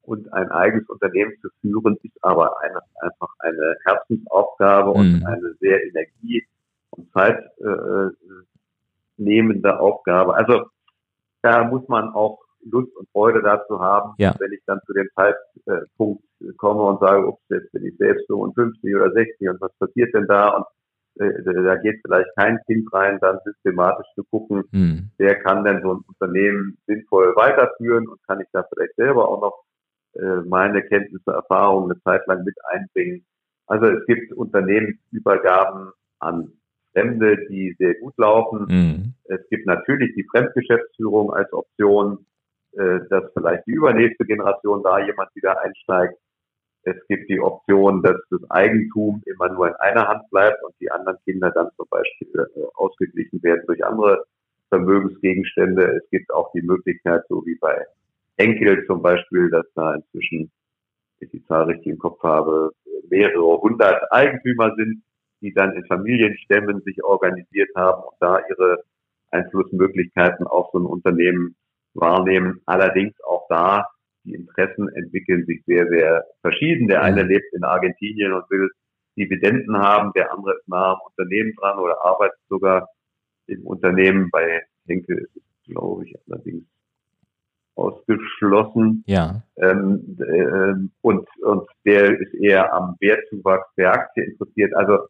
[0.02, 4.96] Und ein eigenes Unternehmen zu führen, ist aber eine, einfach eine Herzensaufgabe mhm.
[4.96, 6.46] und eine sehr energie-
[6.90, 7.10] und
[9.16, 10.34] zeitnehmende äh, Aufgabe.
[10.34, 10.66] Also
[11.40, 12.38] da muss man auch
[12.70, 14.12] Lust und Freude dazu haben.
[14.18, 14.34] Ja.
[14.38, 16.22] Wenn ich dann zu dem Zeitpunkt
[16.58, 20.26] komme und sage, ups, jetzt bin ich selbst 55 oder 60 und was passiert denn
[20.26, 20.50] da?
[20.50, 20.66] Und
[21.18, 25.10] äh, da geht vielleicht kein Kind rein, dann systematisch zu gucken, mhm.
[25.18, 29.40] wer kann denn so ein Unternehmen sinnvoll weiterführen und kann ich da vielleicht selber auch
[29.40, 29.64] noch
[30.20, 33.24] äh, meine Kenntnisse, Erfahrungen eine Zeit lang mit einbringen.
[33.66, 36.52] Also es gibt Unternehmensübergaben an
[36.92, 38.66] Fremde, die sehr gut laufen.
[38.68, 39.14] Mhm.
[39.24, 42.26] Es gibt natürlich die Fremdgeschäftsführung als Option
[42.76, 46.18] äh, dass vielleicht die übernächste Generation da jemand wieder einsteigt.
[46.84, 50.90] Es gibt die Option, dass das Eigentum immer nur in einer Hand bleibt und die
[50.90, 54.24] anderen Kinder dann zum Beispiel äh, ausgeglichen werden durch andere
[54.68, 56.00] Vermögensgegenstände.
[56.02, 57.86] Es gibt auch die Möglichkeit, so wie bei
[58.36, 60.50] Enkel zum Beispiel, dass da inzwischen,
[61.18, 62.70] wenn ich die Zahl richtig im Kopf habe,
[63.08, 65.02] mehrere hundert Eigentümer sind,
[65.40, 68.82] die dann in Familienstämmen sich organisiert haben und da ihre
[69.30, 71.56] Einflussmöglichkeiten auf so ein Unternehmen
[71.94, 72.60] wahrnehmen.
[72.66, 73.86] Allerdings auch da,
[74.24, 76.88] die Interessen entwickeln sich sehr, sehr verschieden.
[76.88, 78.70] Der eine lebt in Argentinien und will
[79.16, 82.88] Dividenden haben, der andere ist nah am Unternehmen dran oder arbeitet sogar
[83.46, 84.28] im Unternehmen.
[84.30, 86.64] Bei Henkel ist es, glaube ich, allerdings
[87.76, 89.04] ausgeschlossen.
[89.06, 89.42] Ja.
[89.56, 94.74] Ähm, äh, und, und der ist eher am Wertzuwachs der Aktie interessiert.
[94.74, 95.06] Also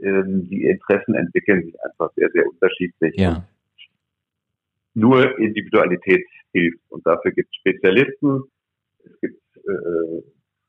[0.00, 3.14] ähm, die Interessen entwickeln sich einfach sehr, sehr unterschiedlich.
[3.16, 3.44] Ja
[4.94, 6.24] nur Individualität
[6.54, 6.80] hilft.
[6.88, 8.44] Und dafür gibt es Spezialisten,
[9.04, 10.22] es gibt äh,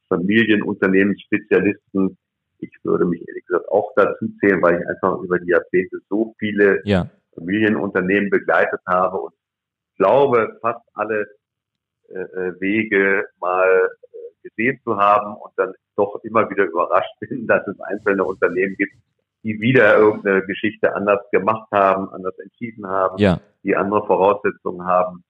[0.09, 2.17] Familienunternehmensspezialisten.
[2.59, 6.35] Ich würde mich ehrlich gesagt auch dazu zählen, weil ich einfach über die Jahrzehnte so
[6.39, 7.09] viele ja.
[7.33, 9.33] Familienunternehmen begleitet habe und
[9.97, 11.27] glaube, fast alle
[12.09, 13.87] äh, äh Wege mal äh,
[14.49, 18.93] gesehen zu haben und dann doch immer wieder überrascht bin, dass es einzelne Unternehmen gibt,
[19.43, 23.39] die wieder irgendeine Geschichte anders gemacht haben, anders entschieden haben, ja.
[23.63, 25.23] die andere Voraussetzungen haben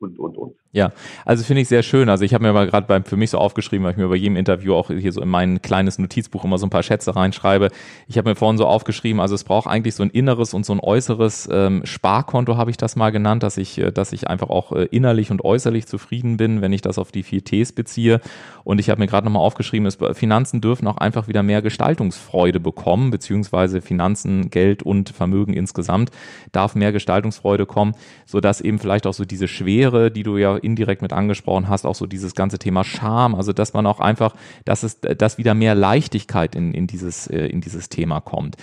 [0.00, 0.56] und, und, und.
[0.70, 0.92] Ja,
[1.24, 2.10] also finde ich sehr schön.
[2.10, 4.36] Also ich habe mir mal gerade für mich so aufgeschrieben, weil ich mir bei jedem
[4.36, 7.70] Interview auch hier so in mein kleines Notizbuch immer so ein paar Schätze reinschreibe.
[8.06, 10.74] Ich habe mir vorhin so aufgeschrieben, also es braucht eigentlich so ein inneres und so
[10.74, 14.50] ein äußeres ähm, Sparkonto, habe ich das mal genannt, dass ich, äh, dass ich einfach
[14.50, 18.20] auch äh, innerlich und äußerlich zufrieden bin, wenn ich das auf die vier Ts beziehe.
[18.62, 22.60] Und ich habe mir gerade nochmal aufgeschrieben, es, Finanzen dürfen auch einfach wieder mehr Gestaltungsfreude
[22.60, 26.10] bekommen, beziehungsweise Finanzen, Geld und Vermögen insgesamt
[26.52, 27.94] darf mehr Gestaltungsfreude kommen,
[28.26, 31.94] sodass eben vielleicht auch so diese Schwere, die du ja indirekt mit angesprochen hast, auch
[31.94, 34.34] so dieses ganze Thema Scham, also dass man auch einfach,
[34.64, 38.56] dass es, dass wieder mehr Leichtigkeit in, in dieses, äh, in dieses Thema kommt.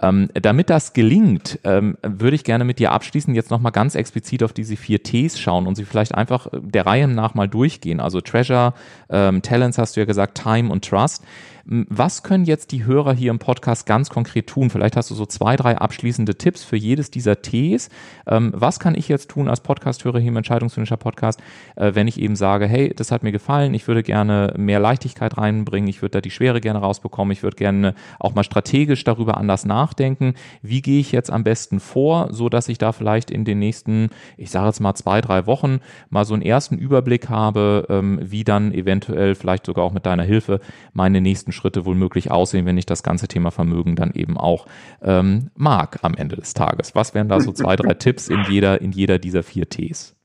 [0.00, 4.42] Ähm, damit das gelingt, ähm, würde ich gerne mit dir abschließen, jetzt nochmal ganz explizit
[4.42, 8.00] auf diese vier Ts schauen und sie vielleicht einfach der Reihe nach mal durchgehen.
[8.00, 8.74] Also Treasure,
[9.10, 11.22] ähm, Talents hast du ja gesagt, Time und Trust.
[11.64, 14.70] Was können jetzt die Hörer hier im Podcast ganz konkret tun?
[14.70, 17.88] Vielleicht hast du so zwei, drei abschließende Tipps für jedes dieser Ts.
[18.26, 21.40] Ähm, was kann ich jetzt tun als Podcast-Hörer hier im Entscheidungsfinisher Podcast,
[21.76, 25.38] äh, wenn ich eben sage, hey, das hat mir gefallen, ich würde gerne mehr Leichtigkeit
[25.38, 29.36] reinbringen, ich würde da die Schwere gerne rausbekommen, ich würde gerne auch mal strategisch darüber
[29.36, 30.34] anders nachdenken.
[30.62, 34.10] Wie gehe ich jetzt am besten vor, so dass ich da vielleicht in den nächsten,
[34.36, 35.78] ich sage jetzt mal zwei, drei Wochen
[36.10, 40.24] mal so einen ersten Überblick habe, ähm, wie dann eventuell vielleicht sogar auch mit deiner
[40.24, 40.60] Hilfe
[40.92, 44.36] meine nächsten nächsten Schritte wohl möglich aussehen, wenn ich das ganze Thema Vermögen dann eben
[44.36, 44.66] auch
[45.02, 46.94] ähm, mag am Ende des Tages?
[46.94, 50.16] Was wären da so zwei, drei Tipps in jeder, in jeder dieser vier Ts?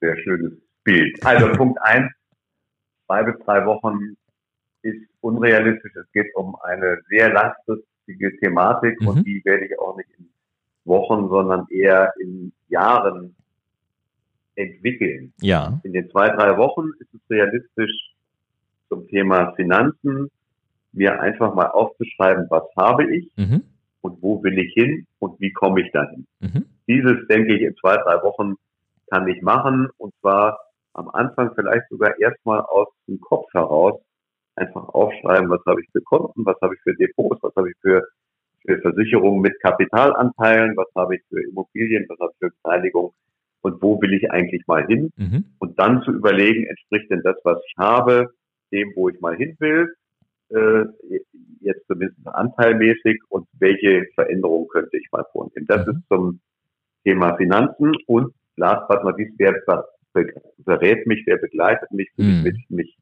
[0.00, 0.52] Sehr schönes
[0.84, 1.24] Bild.
[1.24, 2.10] Also Punkt eins,
[3.06, 4.16] zwei bis drei Wochen
[4.82, 5.92] ist unrealistisch.
[5.96, 9.08] Es geht um eine sehr langfristige Thematik mhm.
[9.08, 10.28] und die werde ich auch nicht in
[10.84, 13.34] Wochen, sondern eher in Jahren
[14.54, 15.32] entwickeln.
[15.40, 15.80] Ja.
[15.82, 18.14] In den zwei, drei Wochen ist es realistisch
[18.88, 20.30] zum Thema Finanzen,
[20.96, 23.62] mir einfach mal aufzuschreiben, was habe ich mhm.
[24.00, 26.26] und wo will ich hin und wie komme ich dahin.
[26.40, 26.66] Mhm.
[26.88, 28.54] Dieses, denke ich, in zwei, drei Wochen
[29.10, 30.58] kann ich machen und zwar
[30.94, 34.00] am Anfang vielleicht sogar erstmal aus dem Kopf heraus
[34.56, 37.76] einfach aufschreiben, was habe ich für Konten, was habe ich für Depots, was habe ich
[37.82, 38.02] für,
[38.64, 43.12] für Versicherungen mit Kapitalanteilen, was habe ich für Immobilien, was habe ich für Beteiligung
[43.60, 45.44] und wo will ich eigentlich mal hin mhm.
[45.58, 48.30] und dann zu überlegen, entspricht denn das, was ich habe,
[48.72, 49.94] dem, wo ich mal hin will
[50.50, 50.84] äh,
[51.60, 55.66] jetzt zumindest anteilmäßig und welche Veränderungen könnte ich mal vornehmen.
[55.66, 55.92] Das mhm.
[55.92, 56.40] ist zum
[57.04, 59.54] Thema Finanzen und last but not least, wer
[60.58, 62.42] berät mich, wer begleitet mich, mhm.
[62.42, 62.96] mit, mich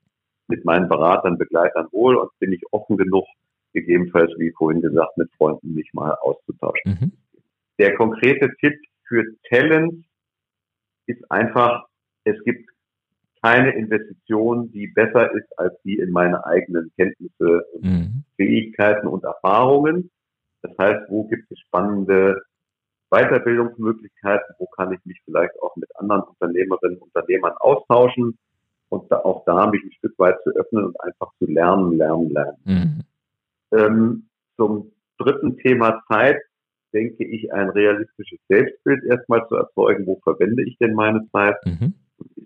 [0.49, 3.25] mit meinen Beratern, Begleitern wohl und bin ich offen genug,
[3.73, 6.99] gegebenenfalls, wie vorhin gesagt, mit Freunden mich mal auszutauschen.
[7.01, 7.13] Mhm.
[7.79, 8.75] Der konkrete Tipp
[9.07, 10.05] für Talent
[11.07, 11.87] ist einfach,
[12.25, 12.69] es gibt
[13.45, 18.25] keine Investition, die besser ist als die in meine eigenen Kenntnisse, mhm.
[18.37, 20.11] Fähigkeiten und Erfahrungen.
[20.63, 22.41] Das heißt, wo gibt es spannende
[23.11, 28.39] Weiterbildungsmöglichkeiten, wo kann ich mich vielleicht auch mit anderen Unternehmerinnen und Unternehmern austauschen
[28.89, 32.31] und da auch da mich ein Stück weit zu öffnen und einfach zu lernen, lernen,
[32.31, 32.57] lernen.
[32.65, 33.79] Mhm.
[33.79, 36.41] Ähm, zum dritten Thema Zeit
[36.95, 40.07] denke ich, ein realistisches Selbstbild erstmal zu erzeugen.
[40.07, 41.57] Wo verwende ich denn meine Zeit?
[41.67, 41.93] Mhm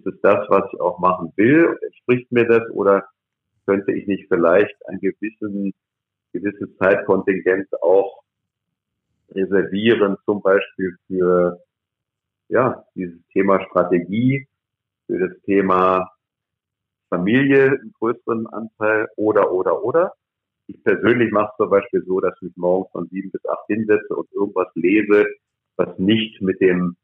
[0.09, 1.79] es das, was ich auch machen will
[2.09, 3.09] entspricht mir das oder
[3.67, 5.75] könnte ich nicht vielleicht ein gewissen,
[6.33, 8.23] gewisses Zeitkontingent auch
[9.31, 11.61] reservieren, zum Beispiel für
[12.49, 14.49] ja, dieses Thema Strategie,
[15.07, 16.11] für das Thema
[17.11, 20.15] Familie einen größeren Anteil oder, oder, oder.
[20.67, 23.67] Ich persönlich mache es zum Beispiel so, dass ich mich morgens von sieben bis acht
[23.67, 25.27] hinsetze und irgendwas lese,
[25.77, 26.97] was nicht mit dem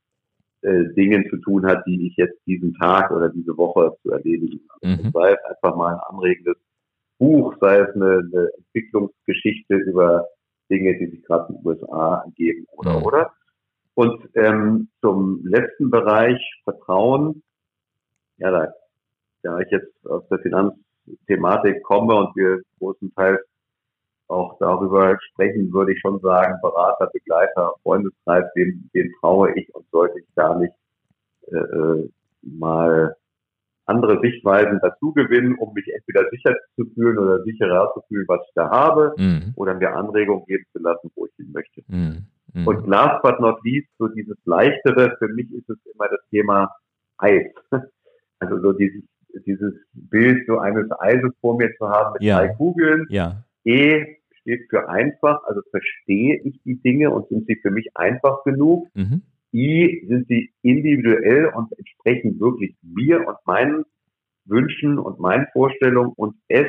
[0.65, 4.61] äh, Dingen zu tun hat, die ich jetzt diesen Tag oder diese Woche zu erledigen
[4.71, 5.03] habe.
[5.03, 5.11] Mhm.
[5.13, 6.57] Sei es einfach mal ein anregendes
[7.19, 10.27] Buch, sei es eine, eine Entwicklungsgeschichte über
[10.71, 13.05] Dinge, die sich gerade in den USA angeben oder mhm.
[13.05, 13.33] oder.
[13.95, 17.43] Und ähm, zum letzten Bereich Vertrauen,
[18.39, 18.73] ja, da,
[19.43, 23.41] da ich jetzt aus der Finanzthematik komme und wir großenteils
[24.29, 29.85] auch darüber sprechen, würde ich schon sagen, Berater, Begleiter, Freundeskreis, dem, dem traue ich und
[29.91, 30.73] sollte ich gar nicht
[31.53, 32.11] äh, äh,
[32.43, 33.17] mal
[33.87, 38.41] andere Sichtweisen dazu gewinnen, um mich entweder sicher zu fühlen oder sicherer zu fühlen, was
[38.47, 39.53] ich da habe, mhm.
[39.57, 41.83] oder mir Anregungen geben zu lassen, wo ich hin möchte.
[41.89, 42.27] Mhm.
[42.55, 42.67] Mhm.
[42.67, 46.71] Und last but not least, so dieses Leichtere, für mich ist es immer das Thema
[47.19, 47.53] Eis.
[48.41, 49.03] Also so dieses,
[49.47, 52.39] dieses Bild so eines Eises vor mir zu haben mit ja.
[52.39, 53.07] drei Kugeln.
[53.09, 53.43] Ja.
[53.65, 58.45] E steht für einfach, also verstehe ich die Dinge und sind sie für mich einfach
[58.45, 58.89] genug.
[58.95, 59.23] Mhm.
[59.53, 63.85] I sind sie individuell und entsprechen wirklich mir und meinen
[64.45, 66.13] Wünschen und meinen Vorstellungen.
[66.17, 66.67] Und S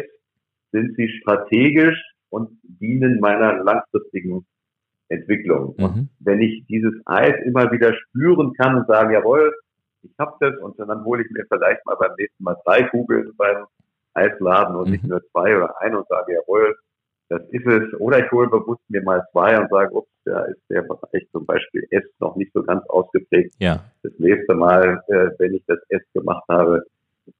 [0.71, 4.45] sind sie strategisch und dienen meiner langfristigen
[5.09, 5.75] Entwicklung.
[5.77, 5.83] Mhm.
[5.83, 9.53] Und wenn ich dieses Eis immer wieder spüren kann und sagen, jawohl,
[10.03, 13.31] ich habe das und dann hole ich mir vielleicht mal beim nächsten Mal drei Kugeln
[13.37, 13.65] beim
[14.15, 14.91] Eisladen und mhm.
[14.91, 16.75] nicht nur zwei oder ein und sage, jawohl,
[17.29, 17.99] das ist es.
[17.99, 21.45] Oder ich hole bewusst mir mal zwei und sage, ups, da ist der Bereich zum
[21.45, 23.55] Beispiel S noch nicht so ganz ausgeprägt.
[23.59, 23.83] Ja.
[24.03, 26.83] Das nächste Mal, äh, wenn ich das S gemacht habe,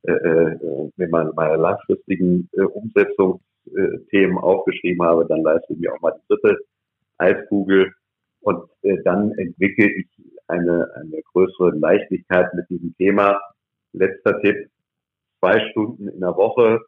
[0.04, 6.02] äh, äh, mir mal meine langfristigen äh, Umsetzungsthemen aufgeschrieben habe, dann leiste ich mir auch
[6.02, 6.58] mal die dritte
[7.18, 7.94] Eiskugel
[8.42, 10.08] und äh, dann entwickle ich
[10.48, 13.40] eine, eine größere Leichtigkeit mit diesem Thema.
[13.94, 14.70] Letzter Tipp,
[15.40, 16.82] zwei Stunden in der Woche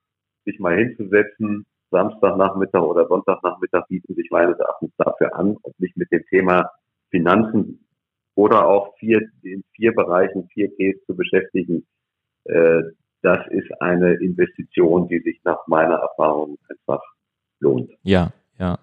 [0.46, 6.12] sich mal hinzusetzen, Samstagnachmittag oder Sonntagnachmittag bieten sich meines Erachtens dafür an und mich mit
[6.12, 6.70] dem Thema
[7.10, 7.86] Finanzen
[8.36, 11.86] oder auch vier, in vier Bereichen, vier Ts zu beschäftigen.
[12.46, 12.82] Äh,
[13.22, 17.02] das ist eine Investition, die sich nach meiner Erfahrung einfach
[17.60, 17.92] lohnt.
[18.04, 18.80] Ja, ja.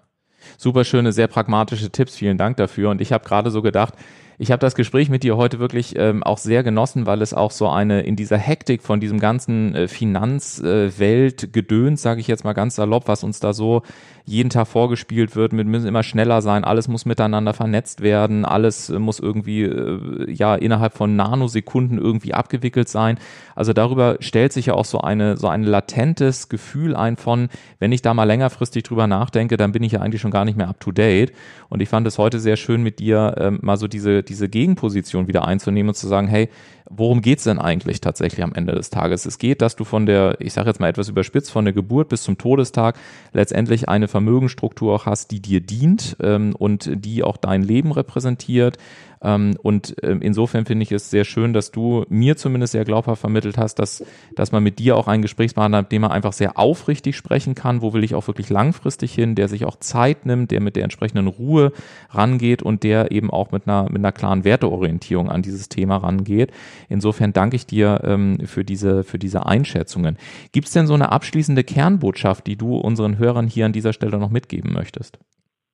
[0.57, 2.17] Super schöne, sehr pragmatische Tipps.
[2.17, 2.89] Vielen Dank dafür.
[2.89, 3.95] Und ich habe gerade so gedacht,
[4.37, 7.51] ich habe das Gespräch mit dir heute wirklich ähm, auch sehr genossen, weil es auch
[7.51, 12.53] so eine in dieser Hektik von diesem ganzen äh, Finanzwelt-Gedöns, äh, sage ich jetzt mal
[12.53, 13.83] ganz salopp, was uns da so
[14.27, 18.89] jeden Tag vorgespielt wird, wir müssen immer schneller sein, alles muss miteinander vernetzt werden, alles
[18.89, 23.19] äh, muss irgendwie äh, ja innerhalb von Nanosekunden irgendwie abgewickelt sein.
[23.55, 27.91] Also darüber stellt sich ja auch so eine so ein latentes Gefühl ein von, wenn
[27.91, 30.69] ich da mal längerfristig drüber nachdenke, dann bin ich ja eigentlich schon gar nicht mehr
[30.69, 31.31] up to date.
[31.69, 35.27] Und ich fand es heute sehr schön mit dir ähm, mal so diese diese Gegenposition
[35.27, 36.49] wieder einzunehmen und zu sagen, hey,
[36.89, 39.25] worum geht's denn eigentlich tatsächlich am Ende des Tages?
[39.25, 42.09] Es geht, dass du von der, ich sage jetzt mal etwas überspitzt, von der Geburt
[42.09, 42.97] bis zum Todestag
[43.33, 48.77] letztendlich eine Vermögensstruktur auch hast, die dir dient ähm, und die auch dein Leben repräsentiert,
[49.25, 53.57] und ähm, insofern finde ich es sehr schön, dass du mir zumindest sehr glaubhaft vermittelt
[53.57, 54.03] hast, dass,
[54.35, 57.81] dass man mit dir auch einen Gesprächspartner hat, dem man einfach sehr aufrichtig sprechen kann,
[57.81, 60.83] wo will ich auch wirklich langfristig hin, der sich auch Zeit nimmt, der mit der
[60.83, 61.71] entsprechenden Ruhe
[62.11, 66.51] rangeht und der eben auch mit einer, mit einer klaren Werteorientierung an dieses Thema rangeht.
[66.87, 70.17] Insofern danke ich dir ähm, für, diese, für diese Einschätzungen.
[70.51, 74.19] Gibt es denn so eine abschließende Kernbotschaft, die du unseren Hörern hier an dieser Stelle
[74.19, 75.17] noch mitgeben möchtest?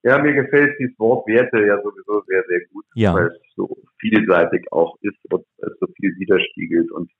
[0.04, 3.14] Ja, mir gefällt dieses Wort Werte ja sowieso sehr, sehr gut, ja.
[3.14, 6.91] weil es so vielseitig auch ist und es so viel widerspiegelt.
[6.91, 7.12] Und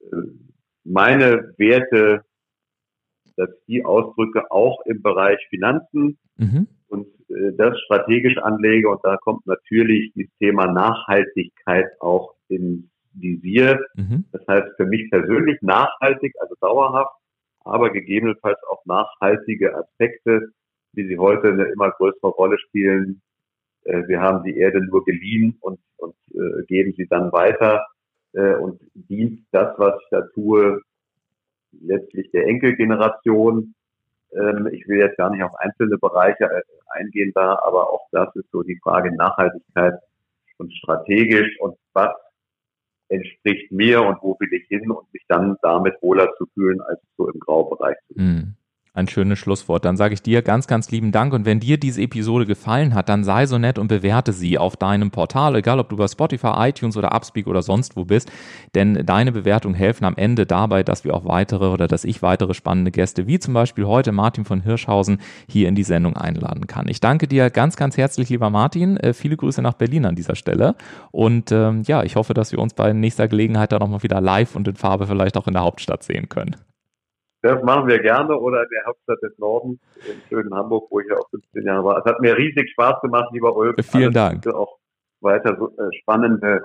[0.00, 0.16] äh,
[0.84, 2.24] meine Werte,
[3.36, 6.66] dass die Ausdrücke auch im Bereich Finanzen mhm.
[6.88, 8.88] und äh, das strategisch anlege.
[8.88, 13.84] Und da kommt natürlich das Thema Nachhaltigkeit auch ins Visier.
[13.94, 14.24] Mhm.
[14.32, 17.14] Das heißt für mich persönlich nachhaltig, also dauerhaft,
[17.60, 20.52] aber gegebenenfalls auch nachhaltige Aspekte
[20.92, 23.22] wie sie heute eine immer größere Rolle spielen.
[23.84, 27.86] Äh, wir haben die Erde nur geliehen und, und äh, geben sie dann weiter
[28.32, 30.82] äh, und dient das, was ich da tue,
[31.72, 33.74] letztlich der Enkelgeneration.
[34.32, 38.34] Ähm, ich will jetzt gar nicht auf einzelne Bereiche äh, eingehen da, aber auch das
[38.36, 39.94] ist so die Frage Nachhaltigkeit
[40.58, 42.12] und strategisch und was
[43.08, 47.00] entspricht mir und wo will ich hin und mich dann damit wohler zu fühlen, als
[47.16, 48.24] so im Graubereich zu sein.
[48.94, 49.84] Ein schönes Schlusswort.
[49.84, 51.32] Dann sage ich dir ganz, ganz lieben Dank.
[51.32, 54.76] Und wenn dir diese Episode gefallen hat, dann sei so nett und bewerte sie auf
[54.76, 58.30] deinem Portal, egal ob du bei Spotify, iTunes oder Upspeak oder sonst wo bist.
[58.74, 62.54] Denn deine Bewertungen helfen am Ende dabei, dass wir auch weitere oder dass ich weitere
[62.54, 65.18] spannende Gäste, wie zum Beispiel heute Martin von Hirschhausen,
[65.48, 66.88] hier in die Sendung einladen kann.
[66.88, 68.96] Ich danke dir ganz, ganz herzlich, lieber Martin.
[68.96, 70.74] Äh, viele Grüße nach Berlin an dieser Stelle.
[71.10, 74.56] Und ähm, ja, ich hoffe, dass wir uns bei nächster Gelegenheit dann nochmal wieder live
[74.56, 76.56] und in Farbe vielleicht auch in der Hauptstadt sehen können.
[77.42, 79.78] Das machen wir gerne oder in der Hauptstadt des Nordens,
[80.08, 81.98] in schönen Hamburg, wo ich ja auch 15 Jahre war.
[81.98, 83.76] Es hat mir riesig Spaß gemacht, lieber Ulf.
[83.82, 84.46] Vielen Dank.
[84.48, 84.78] Auch
[85.20, 86.62] weiter so, äh, spannende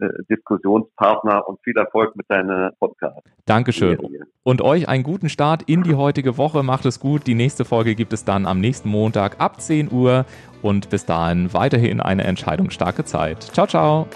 [0.00, 3.20] äh, Diskussionspartner und viel Erfolg mit deiner Podcast.
[3.44, 3.98] Dankeschön.
[4.42, 6.62] Und euch einen guten Start in die heutige Woche.
[6.62, 7.26] Macht es gut.
[7.26, 10.24] Die nächste Folge gibt es dann am nächsten Montag ab 10 Uhr.
[10.62, 13.42] Und bis dahin weiterhin eine entscheidungsstarke Zeit.
[13.42, 14.06] Ciao, ciao.